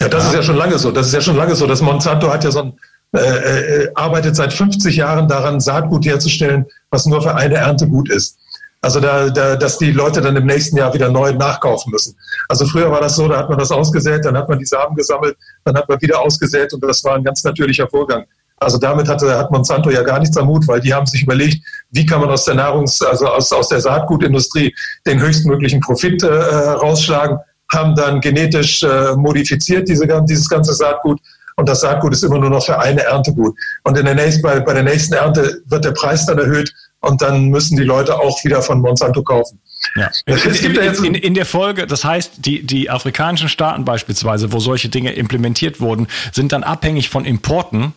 [0.00, 0.28] Ja, das ja.
[0.30, 0.90] ist ja schon lange so.
[0.90, 1.66] Das ist ja schon lange so.
[1.66, 2.72] Das Monsanto hat ja so ein
[3.12, 8.08] äh, äh, arbeitet seit 50 Jahren daran, Saatgut herzustellen, was nur für eine Ernte gut
[8.08, 8.38] ist.
[8.82, 12.16] Also da, da, dass die Leute dann im nächsten Jahr wieder neu nachkaufen müssen.
[12.48, 14.96] Also früher war das so, da hat man das ausgesät, dann hat man die Samen
[14.96, 18.24] gesammelt, dann hat man wieder ausgesät und das war ein ganz natürlicher Vorgang.
[18.56, 21.62] Also damit hatte, hat Monsanto ja gar nichts am Hut, weil die haben sich überlegt,
[21.90, 24.74] wie kann man aus der Nahrungs-, also aus, aus der Saatgutindustrie
[25.06, 27.38] den höchstmöglichen Profit äh, rausschlagen,
[27.72, 31.20] haben dann genetisch äh, modifiziert diese, dieses ganze Saatgut
[31.56, 33.54] und das Saatgut ist immer nur noch für eine Ernte gut.
[33.84, 37.22] Und in der nächsten, bei, bei der nächsten Ernte wird der Preis dann erhöht und
[37.22, 39.60] dann müssen die Leute auch wieder von Monsanto kaufen.
[39.96, 40.10] Ja.
[40.26, 44.88] Gibt in, in, in, der Folge, das heißt, die, die afrikanischen Staaten beispielsweise, wo solche
[44.88, 47.94] Dinge implementiert wurden, sind dann abhängig von Importen.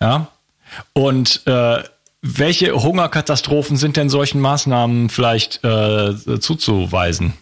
[0.00, 0.28] Ja.
[0.92, 1.82] Und äh,
[2.20, 7.34] welche Hungerkatastrophen sind denn solchen Maßnahmen vielleicht äh, zuzuweisen?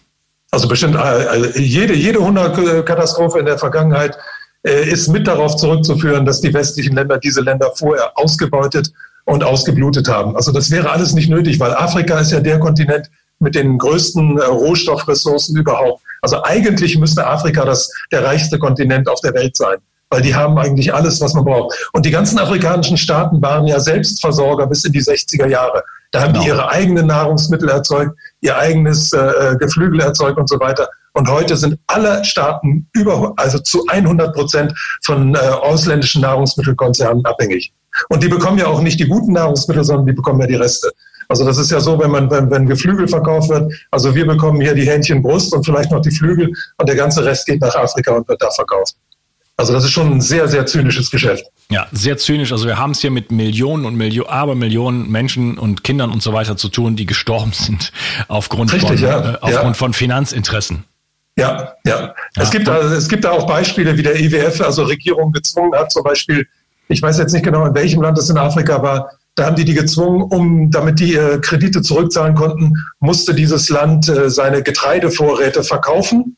[0.51, 4.17] Also bestimmt äh, jede, jede Hungerkatastrophe in der Vergangenheit
[4.63, 8.93] äh, ist mit darauf zurückzuführen, dass die westlichen Länder diese Länder vorher ausgebeutet
[9.25, 10.37] und ausgeblutet haben.
[10.37, 14.39] Also das wäre alles nicht nötig, weil Afrika ist ja der Kontinent mit den größten
[14.39, 16.03] äh, Rohstoffressourcen überhaupt.
[16.23, 19.79] Also eigentlich müsste Afrika das der reichste Kontinent auf der Welt sein,
[20.11, 21.77] weil die haben eigentlich alles, was man braucht.
[21.93, 25.83] Und die ganzen afrikanischen Staaten waren ja Selbstversorger bis in die 60er Jahre.
[26.13, 26.45] Da haben genau.
[26.45, 30.89] die ihre eigenen Nahrungsmittel erzeugt, ihr eigenes äh, äh, Geflügel erzeugt und so weiter.
[31.15, 37.73] Und heute sind alle Staaten über, also zu 100 Prozent von äh, ausländischen Nahrungsmittelkonzernen abhängig.
[38.09, 40.91] Und die bekommen ja auch nicht die guten Nahrungsmittel, sondern die bekommen ja die Reste.
[41.29, 44.61] Also das ist ja so, wenn man, wenn, wenn Geflügel verkauft wird, also wir bekommen
[44.61, 48.13] hier die Hähnchenbrust und vielleicht noch die Flügel und der ganze Rest geht nach Afrika
[48.13, 48.97] und wird da verkauft.
[49.57, 51.45] Also das ist schon ein sehr, sehr zynisches Geschäft.
[51.71, 52.53] Ja, sehr zynisch.
[52.53, 56.33] Also wir haben es hier mit Millionen und Millionen, Abermillionen Menschen und Kindern und so
[56.33, 57.93] weiter zu tun, die gestorben sind
[58.29, 59.35] aufgrund, Richtig, von, ja.
[59.35, 59.75] äh, aufgrund ja.
[59.75, 60.85] von Finanzinteressen.
[61.37, 62.01] Ja, ja.
[62.01, 62.15] ja.
[62.37, 65.93] Es, gibt, also, es gibt da auch Beispiele, wie der IWF also Regierungen gezwungen hat,
[65.93, 66.47] zum Beispiel
[66.93, 69.65] ich weiß jetzt nicht genau, in welchem Land es in Afrika war, da haben die
[69.65, 75.65] die gezwungen, um, damit die äh, Kredite zurückzahlen konnten, musste dieses Land äh, seine Getreidevorräte
[75.65, 76.37] verkaufen,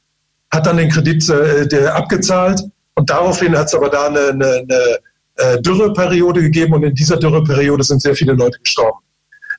[0.52, 2.62] hat dann den Kredit äh, abgezahlt
[2.94, 4.98] und daraufhin hat es aber da eine, eine, eine
[5.36, 8.98] äh, Dürreperiode gegeben und in dieser Dürreperiode sind sehr viele Leute gestorben.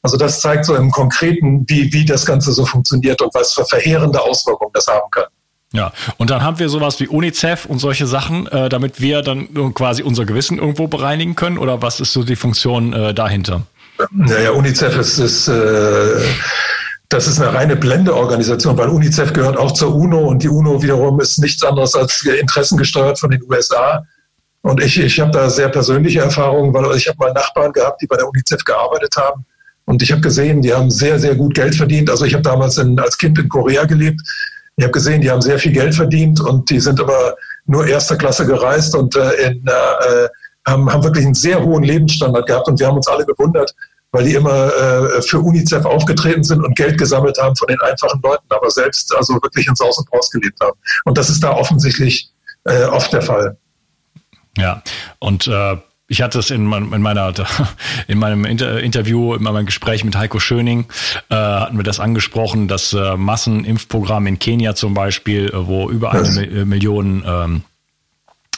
[0.02, 3.66] Also das zeigt so im Konkreten, wie, wie das Ganze so funktioniert und was für
[3.66, 5.26] verheerende Auswirkungen das haben kann.
[5.76, 9.74] Ja, und dann haben wir sowas wie UNICEF und solche Sachen, äh, damit wir dann
[9.74, 11.58] quasi unser Gewissen irgendwo bereinigen können?
[11.58, 13.64] Oder was ist so die Funktion äh, dahinter?
[14.12, 16.22] Naja, UNICEF ist, ist äh,
[17.10, 21.20] das ist eine reine Blendeorganisation, weil UNICEF gehört auch zur UNO und die UNO wiederum
[21.20, 24.06] ist nichts anderes als interessengesteuert von den USA.
[24.62, 28.08] Und ich, ich habe da sehr persönliche Erfahrungen, weil ich habe mal Nachbarn gehabt, die
[28.08, 29.46] bei der UNICEF gearbeitet haben.
[29.86, 32.10] Und ich habe gesehen, die haben sehr, sehr gut Geld verdient.
[32.10, 34.22] Also ich habe damals in, als Kind in Korea gelebt.
[34.78, 37.36] Ich habe gesehen, die haben sehr viel Geld verdient und die sind aber
[37.66, 40.28] nur erster Klasse gereist und äh, in, äh,
[40.68, 43.74] haben, haben wirklich einen sehr hohen Lebensstandard gehabt und wir haben uns alle gewundert,
[44.12, 48.22] weil die immer äh, für UNICEF aufgetreten sind und Geld gesammelt haben von den einfachen
[48.22, 50.78] Leuten, aber selbst also wirklich ins Haus und Haus gelebt haben.
[51.06, 52.30] Und das ist da offensichtlich
[52.66, 53.58] äh, oft der Fall.
[54.58, 54.82] Ja,
[55.20, 57.34] und äh, ich hatte es in, in, meiner,
[58.08, 60.86] in meinem Inter Interview, in meinem Gespräch mit Heiko Schöning,
[61.30, 66.12] äh, hatten wir das angesprochen, das äh, Massenimpfprogramm in Kenia zum Beispiel, äh, wo über
[66.12, 67.64] eine Mi Million ähm,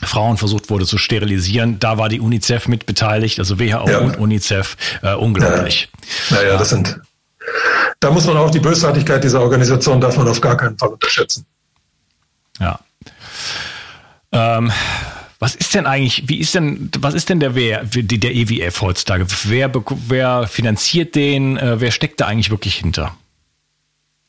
[0.03, 1.79] Frauen versucht wurde zu sterilisieren.
[1.79, 3.99] Da war die UNICEF mit beteiligt, also WHO ja.
[3.99, 5.89] und UNICEF, äh, unglaublich.
[6.29, 6.99] Naja, ja, das sind,
[7.99, 11.45] da muss man auch die Bösartigkeit dieser Organisation, darf man auf gar keinen Fall unterschätzen.
[12.59, 12.79] Ja.
[14.31, 14.71] Ähm,
[15.39, 19.27] was ist denn eigentlich, wie ist denn, was ist denn der, wer, der EWF heutzutage?
[19.43, 19.71] Wer,
[20.07, 21.57] wer finanziert den?
[21.57, 23.15] Äh, wer steckt da eigentlich wirklich hinter?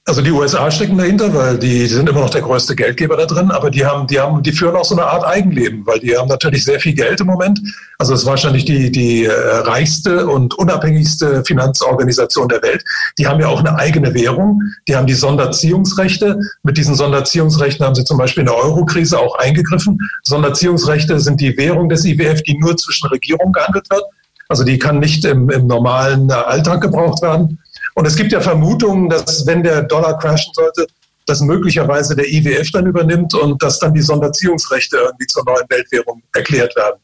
[0.08, 3.50] Also die USA stecken dahinter, weil die, sind immer noch der größte Geldgeber da drin,
[3.50, 6.28] aber die haben, die haben, die führen auch so eine Art Eigenleben, weil die haben
[6.28, 7.60] natürlich sehr viel Geld im Moment.
[7.98, 12.82] Also es ist wahrscheinlich die, die äh, reichste und unabhängigste Finanzorganisation der Welt.
[13.18, 14.62] Die haben ja auch eine eigene Währung.
[14.88, 16.40] Die haben die Sonderziehungsrechte.
[16.62, 19.98] Mit diesen Sonderziehungsrechten haben sie zum Beispiel in der Eurokrise auch eingegriffen.
[20.22, 24.04] Sonderziehungsrechte sind die Währung des IWF, die nur zwischen Regierungen gehandelt wird.
[24.48, 27.58] Also die kann nicht im, im normalen Alltag gebraucht werden.
[27.98, 30.87] Und es gibt ja Vermutungen, dass wenn der Dollar crashen sollte,
[31.26, 36.22] dass möglicherweise der IWF dann übernimmt und dass dann die Sonderziehungsrechte irgendwie zur neuen Weltwährung
[36.32, 37.00] erklärt werden.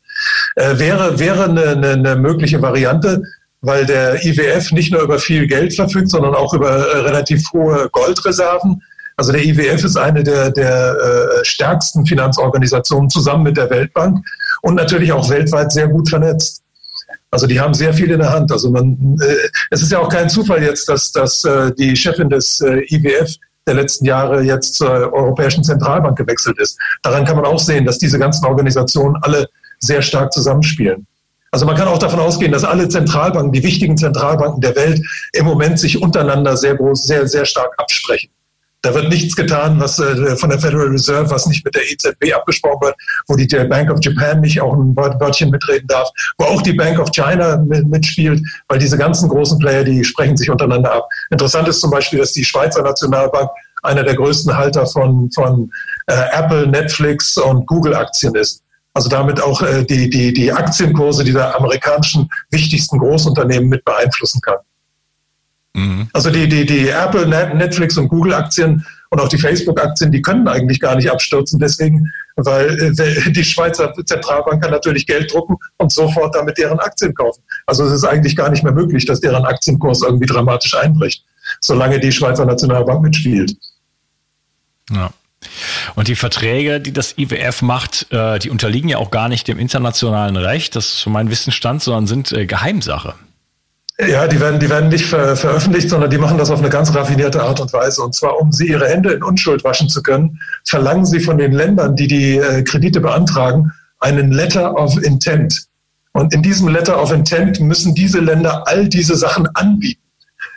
[0.54, 3.24] Äh, wäre, wäre eine, eine, eine mögliche Variante,
[3.60, 7.88] weil der IWF nicht nur über viel Geld verfügt, sondern auch über äh, relativ hohe
[7.90, 8.80] Goldreserven.
[9.16, 14.24] Also der IWF ist eine der, der äh, stärksten Finanzorganisationen zusammen mit der Weltbank
[14.62, 16.63] und natürlich auch weltweit sehr gut vernetzt.
[17.34, 18.52] Also die haben sehr viel in der Hand.
[18.52, 22.30] Also man, äh, es ist ja auch kein Zufall jetzt, dass, dass äh, die Chefin
[22.30, 23.34] des äh, IWF
[23.66, 26.78] der letzten Jahre jetzt zur Europäischen Zentralbank gewechselt ist.
[27.02, 29.48] Daran kann man auch sehen, dass diese ganzen Organisationen alle
[29.80, 31.08] sehr stark zusammenspielen.
[31.50, 35.44] Also man kann auch davon ausgehen, dass alle Zentralbanken, die wichtigen Zentralbanken der Welt im
[35.44, 38.30] Moment sich untereinander sehr groß, sehr, sehr stark absprechen.
[38.84, 42.34] Da wird nichts getan, was äh, von der Federal Reserve, was nicht mit der EZB
[42.34, 42.94] abgesprochen wird,
[43.26, 46.98] wo die Bank of Japan nicht auch ein Wörtchen mitreden darf, wo auch die Bank
[46.98, 51.08] of China mitspielt, weil diese ganzen großen Player, die sprechen sich untereinander ab.
[51.30, 53.48] Interessant ist zum Beispiel, dass die Schweizer Nationalbank
[53.84, 55.70] einer der größten Halter von, von
[56.06, 58.62] äh, Apple, Netflix und Google-Aktien ist.
[58.92, 64.58] Also damit auch äh, die, die, die Aktienkurse dieser amerikanischen wichtigsten Großunternehmen mit beeinflussen kann.
[65.74, 66.08] Mhm.
[66.12, 70.80] Also die, die, die Apple, Netflix und Google-Aktien und auch die Facebook-Aktien, die können eigentlich
[70.80, 71.58] gar nicht abstürzen.
[71.58, 77.14] Deswegen, weil äh, die Schweizer Zentralbank kann natürlich Geld drucken und sofort damit deren Aktien
[77.14, 77.42] kaufen.
[77.66, 81.24] Also es ist eigentlich gar nicht mehr möglich, dass deren Aktienkurs irgendwie dramatisch einbricht,
[81.60, 83.56] solange die Schweizer Nationalbank mitspielt.
[84.90, 85.10] Ja.
[85.94, 89.58] Und die Verträge, die das IWF macht, äh, die unterliegen ja auch gar nicht dem
[89.58, 93.14] internationalen Recht, das ist mein Wissensstand, sondern sind äh, Geheimsache.
[93.98, 96.92] Ja, die werden, die werden nicht ver veröffentlicht, sondern die machen das auf eine ganz
[96.94, 98.02] raffinierte Art und Weise.
[98.02, 101.52] Und zwar, um sie ihre Hände in Unschuld waschen zu können, verlangen sie von den
[101.52, 105.66] Ländern, die die äh, Kredite beantragen, einen Letter of Intent.
[106.12, 110.02] Und in diesem Letter of Intent müssen diese Länder all diese Sachen anbieten.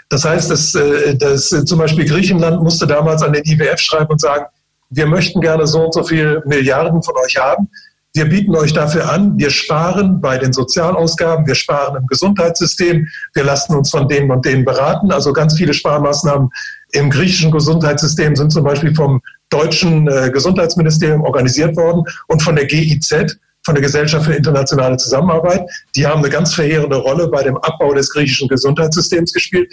[0.09, 4.11] Das heißt, dass, äh, dass äh, zum Beispiel Griechenland musste damals an den IWF schreiben
[4.11, 4.45] und sagen,
[4.89, 7.69] wir möchten gerne so und so viel Milliarden von euch haben.
[8.17, 13.43] Wir bieten euch dafür an, wir sparen bei den Sozialausgaben, wir sparen im Gesundheitssystem, wir
[13.43, 15.11] lassen uns von denen und denen beraten.
[15.11, 16.49] Also ganz viele Sparmaßnahmen
[16.93, 22.65] im griechischen Gesundheitssystem sind zum Beispiel vom deutschen äh, Gesundheitsministerium organisiert worden und von der
[22.65, 25.69] GIZ, von der Gesellschaft für internationale Zusammenarbeit.
[25.93, 29.69] Die haben eine ganz verheerende Rolle bei dem Abbau des griechischen Gesundheitssystems gespielt.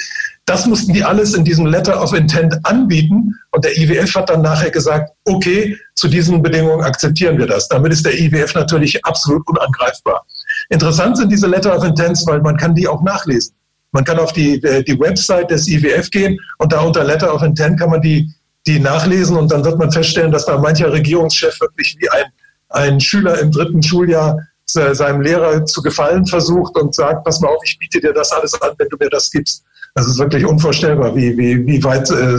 [0.46, 3.38] Das mussten die alles in diesem Letter of Intent anbieten.
[3.52, 7.68] Und der IWF hat dann nachher gesagt, okay, zu diesen Bedingungen akzeptieren wir das.
[7.68, 10.26] Damit ist der IWF natürlich absolut unangreifbar.
[10.70, 13.54] Interessant sind diese Letter of Intents, weil man kann die auch nachlesen.
[13.92, 17.42] Man kann auf die, äh, die Website des IWF gehen und da unter Letter of
[17.42, 18.28] Intent kann man die,
[18.66, 22.24] die nachlesen und dann wird man feststellen, dass da mancher Regierungschef wirklich wie ein
[22.74, 27.62] ein Schüler im dritten Schuljahr seinem Lehrer zu gefallen versucht und sagt, pass mal auf,
[27.64, 29.62] ich biete dir das alles an, wenn du mir das gibst.
[29.94, 32.38] Das ist wirklich unvorstellbar, wie, wie, wie weit äh,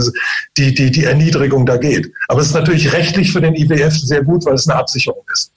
[0.58, 2.12] die, die, die Erniedrigung da geht.
[2.28, 5.54] Aber es ist natürlich rechtlich für den IWF sehr gut, weil es eine Absicherung ist.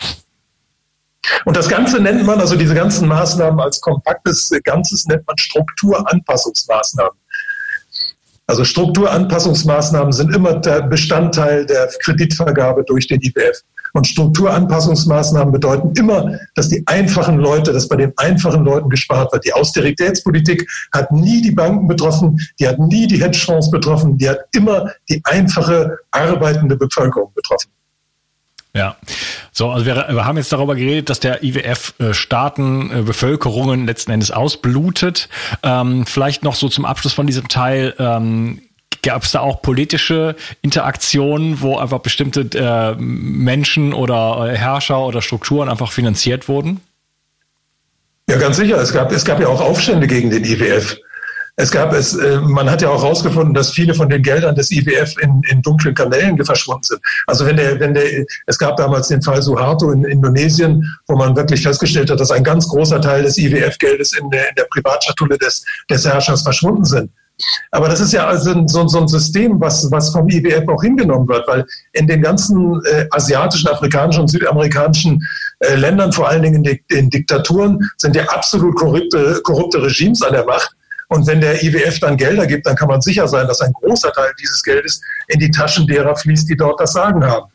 [1.44, 7.18] Und das Ganze nennt man, also diese ganzen Maßnahmen als kompaktes Ganzes nennt man Strukturanpassungsmaßnahmen.
[8.46, 13.62] Also Strukturanpassungsmaßnahmen sind immer der Bestandteil der Kreditvergabe durch den IWF.
[13.92, 19.44] Und Strukturanpassungsmaßnahmen bedeuten immer, dass die einfachen Leute, dass bei den einfachen Leuten gespart wird.
[19.44, 24.40] Die Austeritätspolitik hat nie die Banken betroffen, die hat nie die Hedgefonds betroffen, die hat
[24.52, 27.70] immer die einfache arbeitende Bevölkerung betroffen.
[28.74, 28.96] Ja,
[29.50, 33.86] so, also wir, wir, haben jetzt darüber geredet, dass der IWF äh, Staaten, äh, Bevölkerungen
[33.86, 35.28] letzten Endes ausblutet.
[35.62, 37.94] Ähm, vielleicht noch so zum Abschluss von diesem Teil.
[37.98, 38.60] Ähm,
[39.02, 45.22] Gab es da auch politische Interaktionen, wo einfach bestimmte äh, Menschen oder äh, Herrscher oder
[45.22, 46.80] Strukturen einfach finanziert wurden?
[48.28, 48.76] Ja, ganz sicher.
[48.78, 50.98] Es gab, es gab ja auch Aufstände gegen den IWF.
[51.60, 54.70] Es gab es, äh, man hat ja auch herausgefunden, dass viele von den Geldern des
[54.70, 57.00] IWF in, in dunklen Kanälen verschwunden sind.
[57.26, 58.04] Also wenn der, wenn der,
[58.46, 62.44] es gab damals den Fall Suharto in Indonesien, wo man wirklich festgestellt hat, dass ein
[62.44, 67.10] ganz großer Teil des IWF-Geldes in der, in der Privatschatulle des, des Herrschers verschwunden sind.
[67.70, 71.28] Aber das ist ja also so, so, ein System, was, was vom IWF auch hingenommen
[71.28, 75.22] wird, weil in den ganzen äh, asiatischen, afrikanischen und südamerikanischen
[75.60, 80.32] äh, Ländern, vor allen Dingen in, in, Diktaturen, sind ja absolut korrupte, korrupte Regimes an
[80.32, 80.70] der Macht.
[81.08, 84.12] Und wenn der IWF dann Gelder gibt, dann kann man sicher sein, dass ein großer
[84.12, 87.50] Teil dieses Geldes in die Taschen derer fließt, die dort das Sagen haben.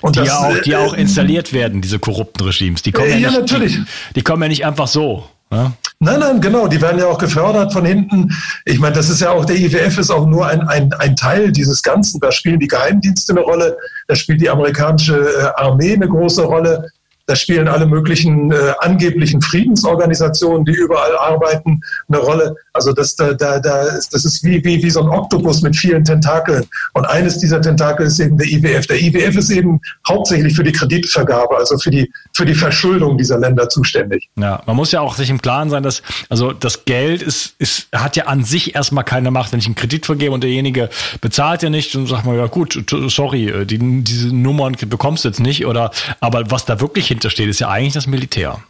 [0.00, 2.82] Und die, das, auch, die äh, auch installiert werden, diese korrupten Regimes.
[2.82, 3.74] Die kommen ja, ja, nicht, natürlich.
[3.74, 5.28] Die, die, kommen ja nicht einfach so.
[5.50, 5.72] Ja?
[6.04, 6.68] Nein, nein, genau.
[6.68, 8.30] Die werden ja auch gefördert von hinten.
[8.66, 11.50] Ich meine, das ist ja auch, der IWF ist auch nur ein, ein, ein Teil
[11.50, 12.20] dieses Ganzen.
[12.20, 16.90] Da spielen die Geheimdienste eine Rolle, da spielt die amerikanische äh, Armee eine große Rolle.
[17.26, 22.56] Da spielen alle möglichen äh, angeblichen Friedensorganisationen, die überall arbeiten, eine Rolle.
[22.72, 26.64] Also das, da, da, das ist wie, wie, wie so ein Oktopus mit vielen Tentakeln.
[26.92, 28.86] Und eines dieser Tentakel ist eben der IWF.
[28.86, 33.38] Der IWF ist eben hauptsächlich für die Kreditvergabe, also für die, für die Verschuldung dieser
[33.38, 34.28] Länder zuständig.
[34.36, 37.88] Ja, man muss ja auch sich im Klaren sein, dass also das Geld ist, ist,
[37.94, 39.52] hat ja an sich erstmal keine Macht.
[39.52, 42.84] Wenn ich einen Kredit vergebe und derjenige bezahlt ja nicht, dann sagt man, ja gut,
[43.08, 45.66] sorry, äh, die, diese Nummern bekommst du jetzt nicht.
[45.66, 48.60] Oder aber was da wirklich hintersteht, ist ja eigentlich das Militär.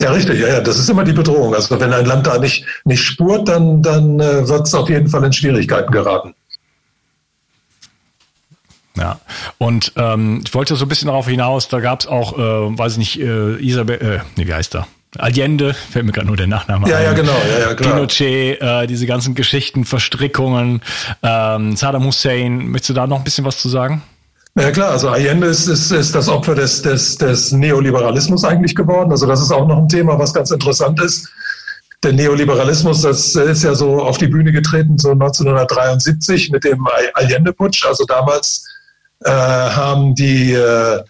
[0.00, 1.54] Ja, richtig, ja, ja, das ist immer die Bedrohung.
[1.54, 5.08] Also wenn ein Land da nicht, nicht spurt, dann, dann äh, wird es auf jeden
[5.08, 6.34] Fall in Schwierigkeiten geraten.
[8.96, 9.20] Ja,
[9.58, 12.92] und ähm, ich wollte so ein bisschen darauf hinaus, da gab es auch, äh, weiß
[12.92, 14.86] ich nicht, äh, Isabel, äh, nee, wie heißt er?
[15.18, 17.04] Allende, fällt mir gerade nur der Nachname ja, ein.
[17.04, 17.94] Ja, genau, ja, ja, klar.
[17.94, 20.82] Pinochet, äh, diese ganzen Geschichten, Verstrickungen,
[21.22, 22.68] ähm, Saddam Hussein.
[22.68, 24.02] Möchtest du da noch ein bisschen was zu sagen?
[24.58, 29.10] Ja klar, also Allende ist, ist, ist das Opfer des, des, des Neoliberalismus eigentlich geworden.
[29.10, 31.28] Also das ist auch noch ein Thema, was ganz interessant ist.
[32.02, 37.84] Der Neoliberalismus, das ist ja so auf die Bühne getreten, so 1973 mit dem Allende-Putsch.
[37.84, 38.66] Also damals
[39.24, 41.02] äh, haben die, äh,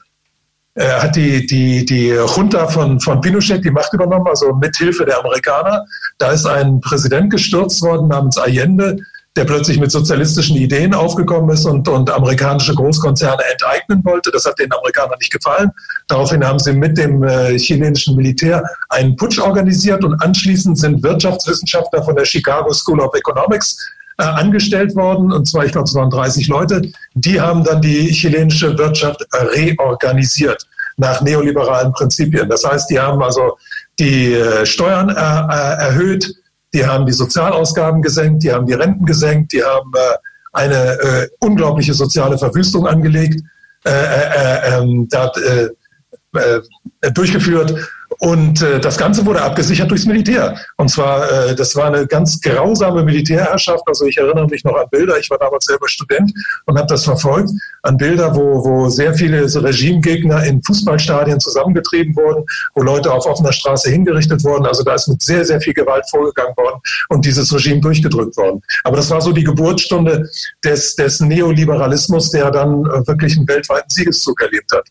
[0.75, 5.05] äh, hat die, die, die Junta von, von Pinochet die Macht übernommen, also mit Hilfe
[5.05, 5.87] der Amerikaner.
[6.19, 8.97] Da ist ein Präsident gestürzt worden namens Allende,
[9.37, 14.31] der plötzlich mit sozialistischen Ideen aufgekommen ist und, und amerikanische Großkonzerne enteignen wollte.
[14.31, 15.71] Das hat den Amerikanern nicht gefallen.
[16.09, 22.03] Daraufhin haben sie mit dem äh, chilenischen Militär einen Putsch organisiert und anschließend sind Wirtschaftswissenschaftler
[22.03, 23.79] von der Chicago School of Economics
[24.19, 26.81] äh, angestellt worden, und zwar, ich glaube, es waren 30 Leute.
[27.15, 30.67] Die haben dann die chilenische Wirtschaft reorganisiert
[30.97, 32.49] nach neoliberalen Prinzipien.
[32.49, 33.59] Das heißt, die haben also
[33.99, 36.35] die äh, Steuern äh, äh erhöht,
[36.77, 40.17] die haben die Sozialausgaben gesenkt, die haben die Renten gesenkt, die haben äh,
[40.53, 43.43] eine äh, unglaubliche soziale Verwüstung angelegt,
[43.85, 47.75] äh, äh, äh ähm, da, äh, durchgeführt.
[48.19, 50.57] Und äh, das Ganze wurde abgesichert durchs Militär.
[50.77, 53.83] Und zwar, äh, das war eine ganz grausame Militärherrschaft.
[53.87, 55.19] Also ich erinnere mich noch an Bilder.
[55.19, 56.33] Ich war damals selber Student
[56.65, 57.51] und habe das verfolgt.
[57.83, 62.45] An Bilder, wo, wo sehr viele so Regimegegner in Fußballstadien zusammengetrieben wurden,
[62.75, 64.67] wo Leute auf offener Straße hingerichtet wurden.
[64.67, 68.63] Also da ist mit sehr, sehr viel Gewalt vorgegangen worden und dieses Regime durchgedrückt worden.
[68.85, 70.29] Aber das war so die Geburtsstunde
[70.65, 74.89] des, des Neoliberalismus, der dann äh, wirklich einen weltweiten Siegeszug erlebt hat.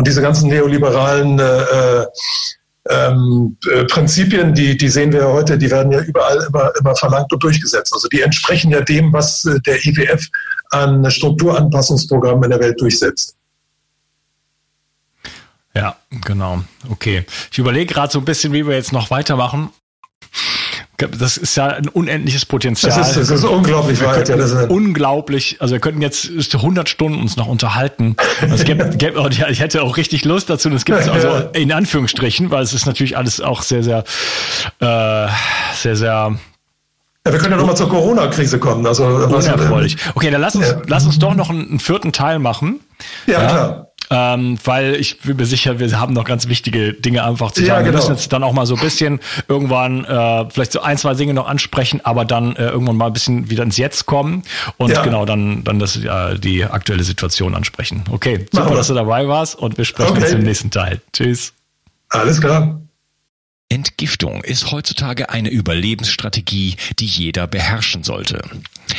[0.00, 2.06] Und diese ganzen neoliberalen äh,
[2.88, 6.96] ähm, äh, Prinzipien, die, die sehen wir ja heute, die werden ja überall immer, immer
[6.96, 7.92] verlangt und durchgesetzt.
[7.92, 10.26] Also die entsprechen ja dem, was äh, der IWF
[10.70, 13.36] an Strukturanpassungsprogrammen in der Welt durchsetzt.
[15.74, 16.64] Ja, genau.
[16.88, 17.26] Okay.
[17.52, 19.68] Ich überlege gerade so ein bisschen, wie wir jetzt noch weitermachen
[21.08, 22.96] das ist ja ein unendliches Potenzial.
[22.96, 24.28] Das ist, das ist unglaublich weit.
[24.28, 25.56] Ja, das ist unglaublich.
[25.60, 28.16] Also wir könnten jetzt 100 Stunden uns noch unterhalten.
[28.42, 29.16] Es gibt, gibt,
[29.48, 30.70] ich hätte auch richtig Lust dazu.
[30.70, 34.04] Das gibt es also in Anführungsstrichen, weil es ist natürlich alles auch sehr, sehr,
[34.80, 35.28] äh,
[35.74, 36.36] sehr, sehr
[37.26, 38.86] ja, wir können ja nochmal zur Corona-Krise kommen.
[38.86, 39.98] Also, unerfreulich.
[40.14, 40.80] Okay, dann lass uns, ja.
[40.86, 42.80] lass uns doch noch einen, einen vierten Teil machen.
[43.26, 47.24] Ja, ja, klar ähm, weil ich bin mir sicher, wir haben noch ganz wichtige Dinge
[47.24, 47.68] einfach zu sagen.
[47.68, 47.92] Ja, genau.
[47.92, 51.14] Wir müssen jetzt dann auch mal so ein bisschen irgendwann äh, vielleicht so ein, zwei
[51.14, 54.42] Dinge noch ansprechen, aber dann äh, irgendwann mal ein bisschen wieder ins Jetzt kommen
[54.78, 55.02] und ja.
[55.02, 58.02] genau dann, dann das, äh, die aktuelle Situation ansprechen.
[58.10, 60.22] Okay, super, dass du dabei warst und wir sprechen okay.
[60.22, 61.00] uns im nächsten Teil.
[61.12, 61.52] Tschüss.
[62.08, 62.80] Alles klar.
[63.68, 68.42] Entgiftung ist heutzutage eine Überlebensstrategie, die jeder beherrschen sollte.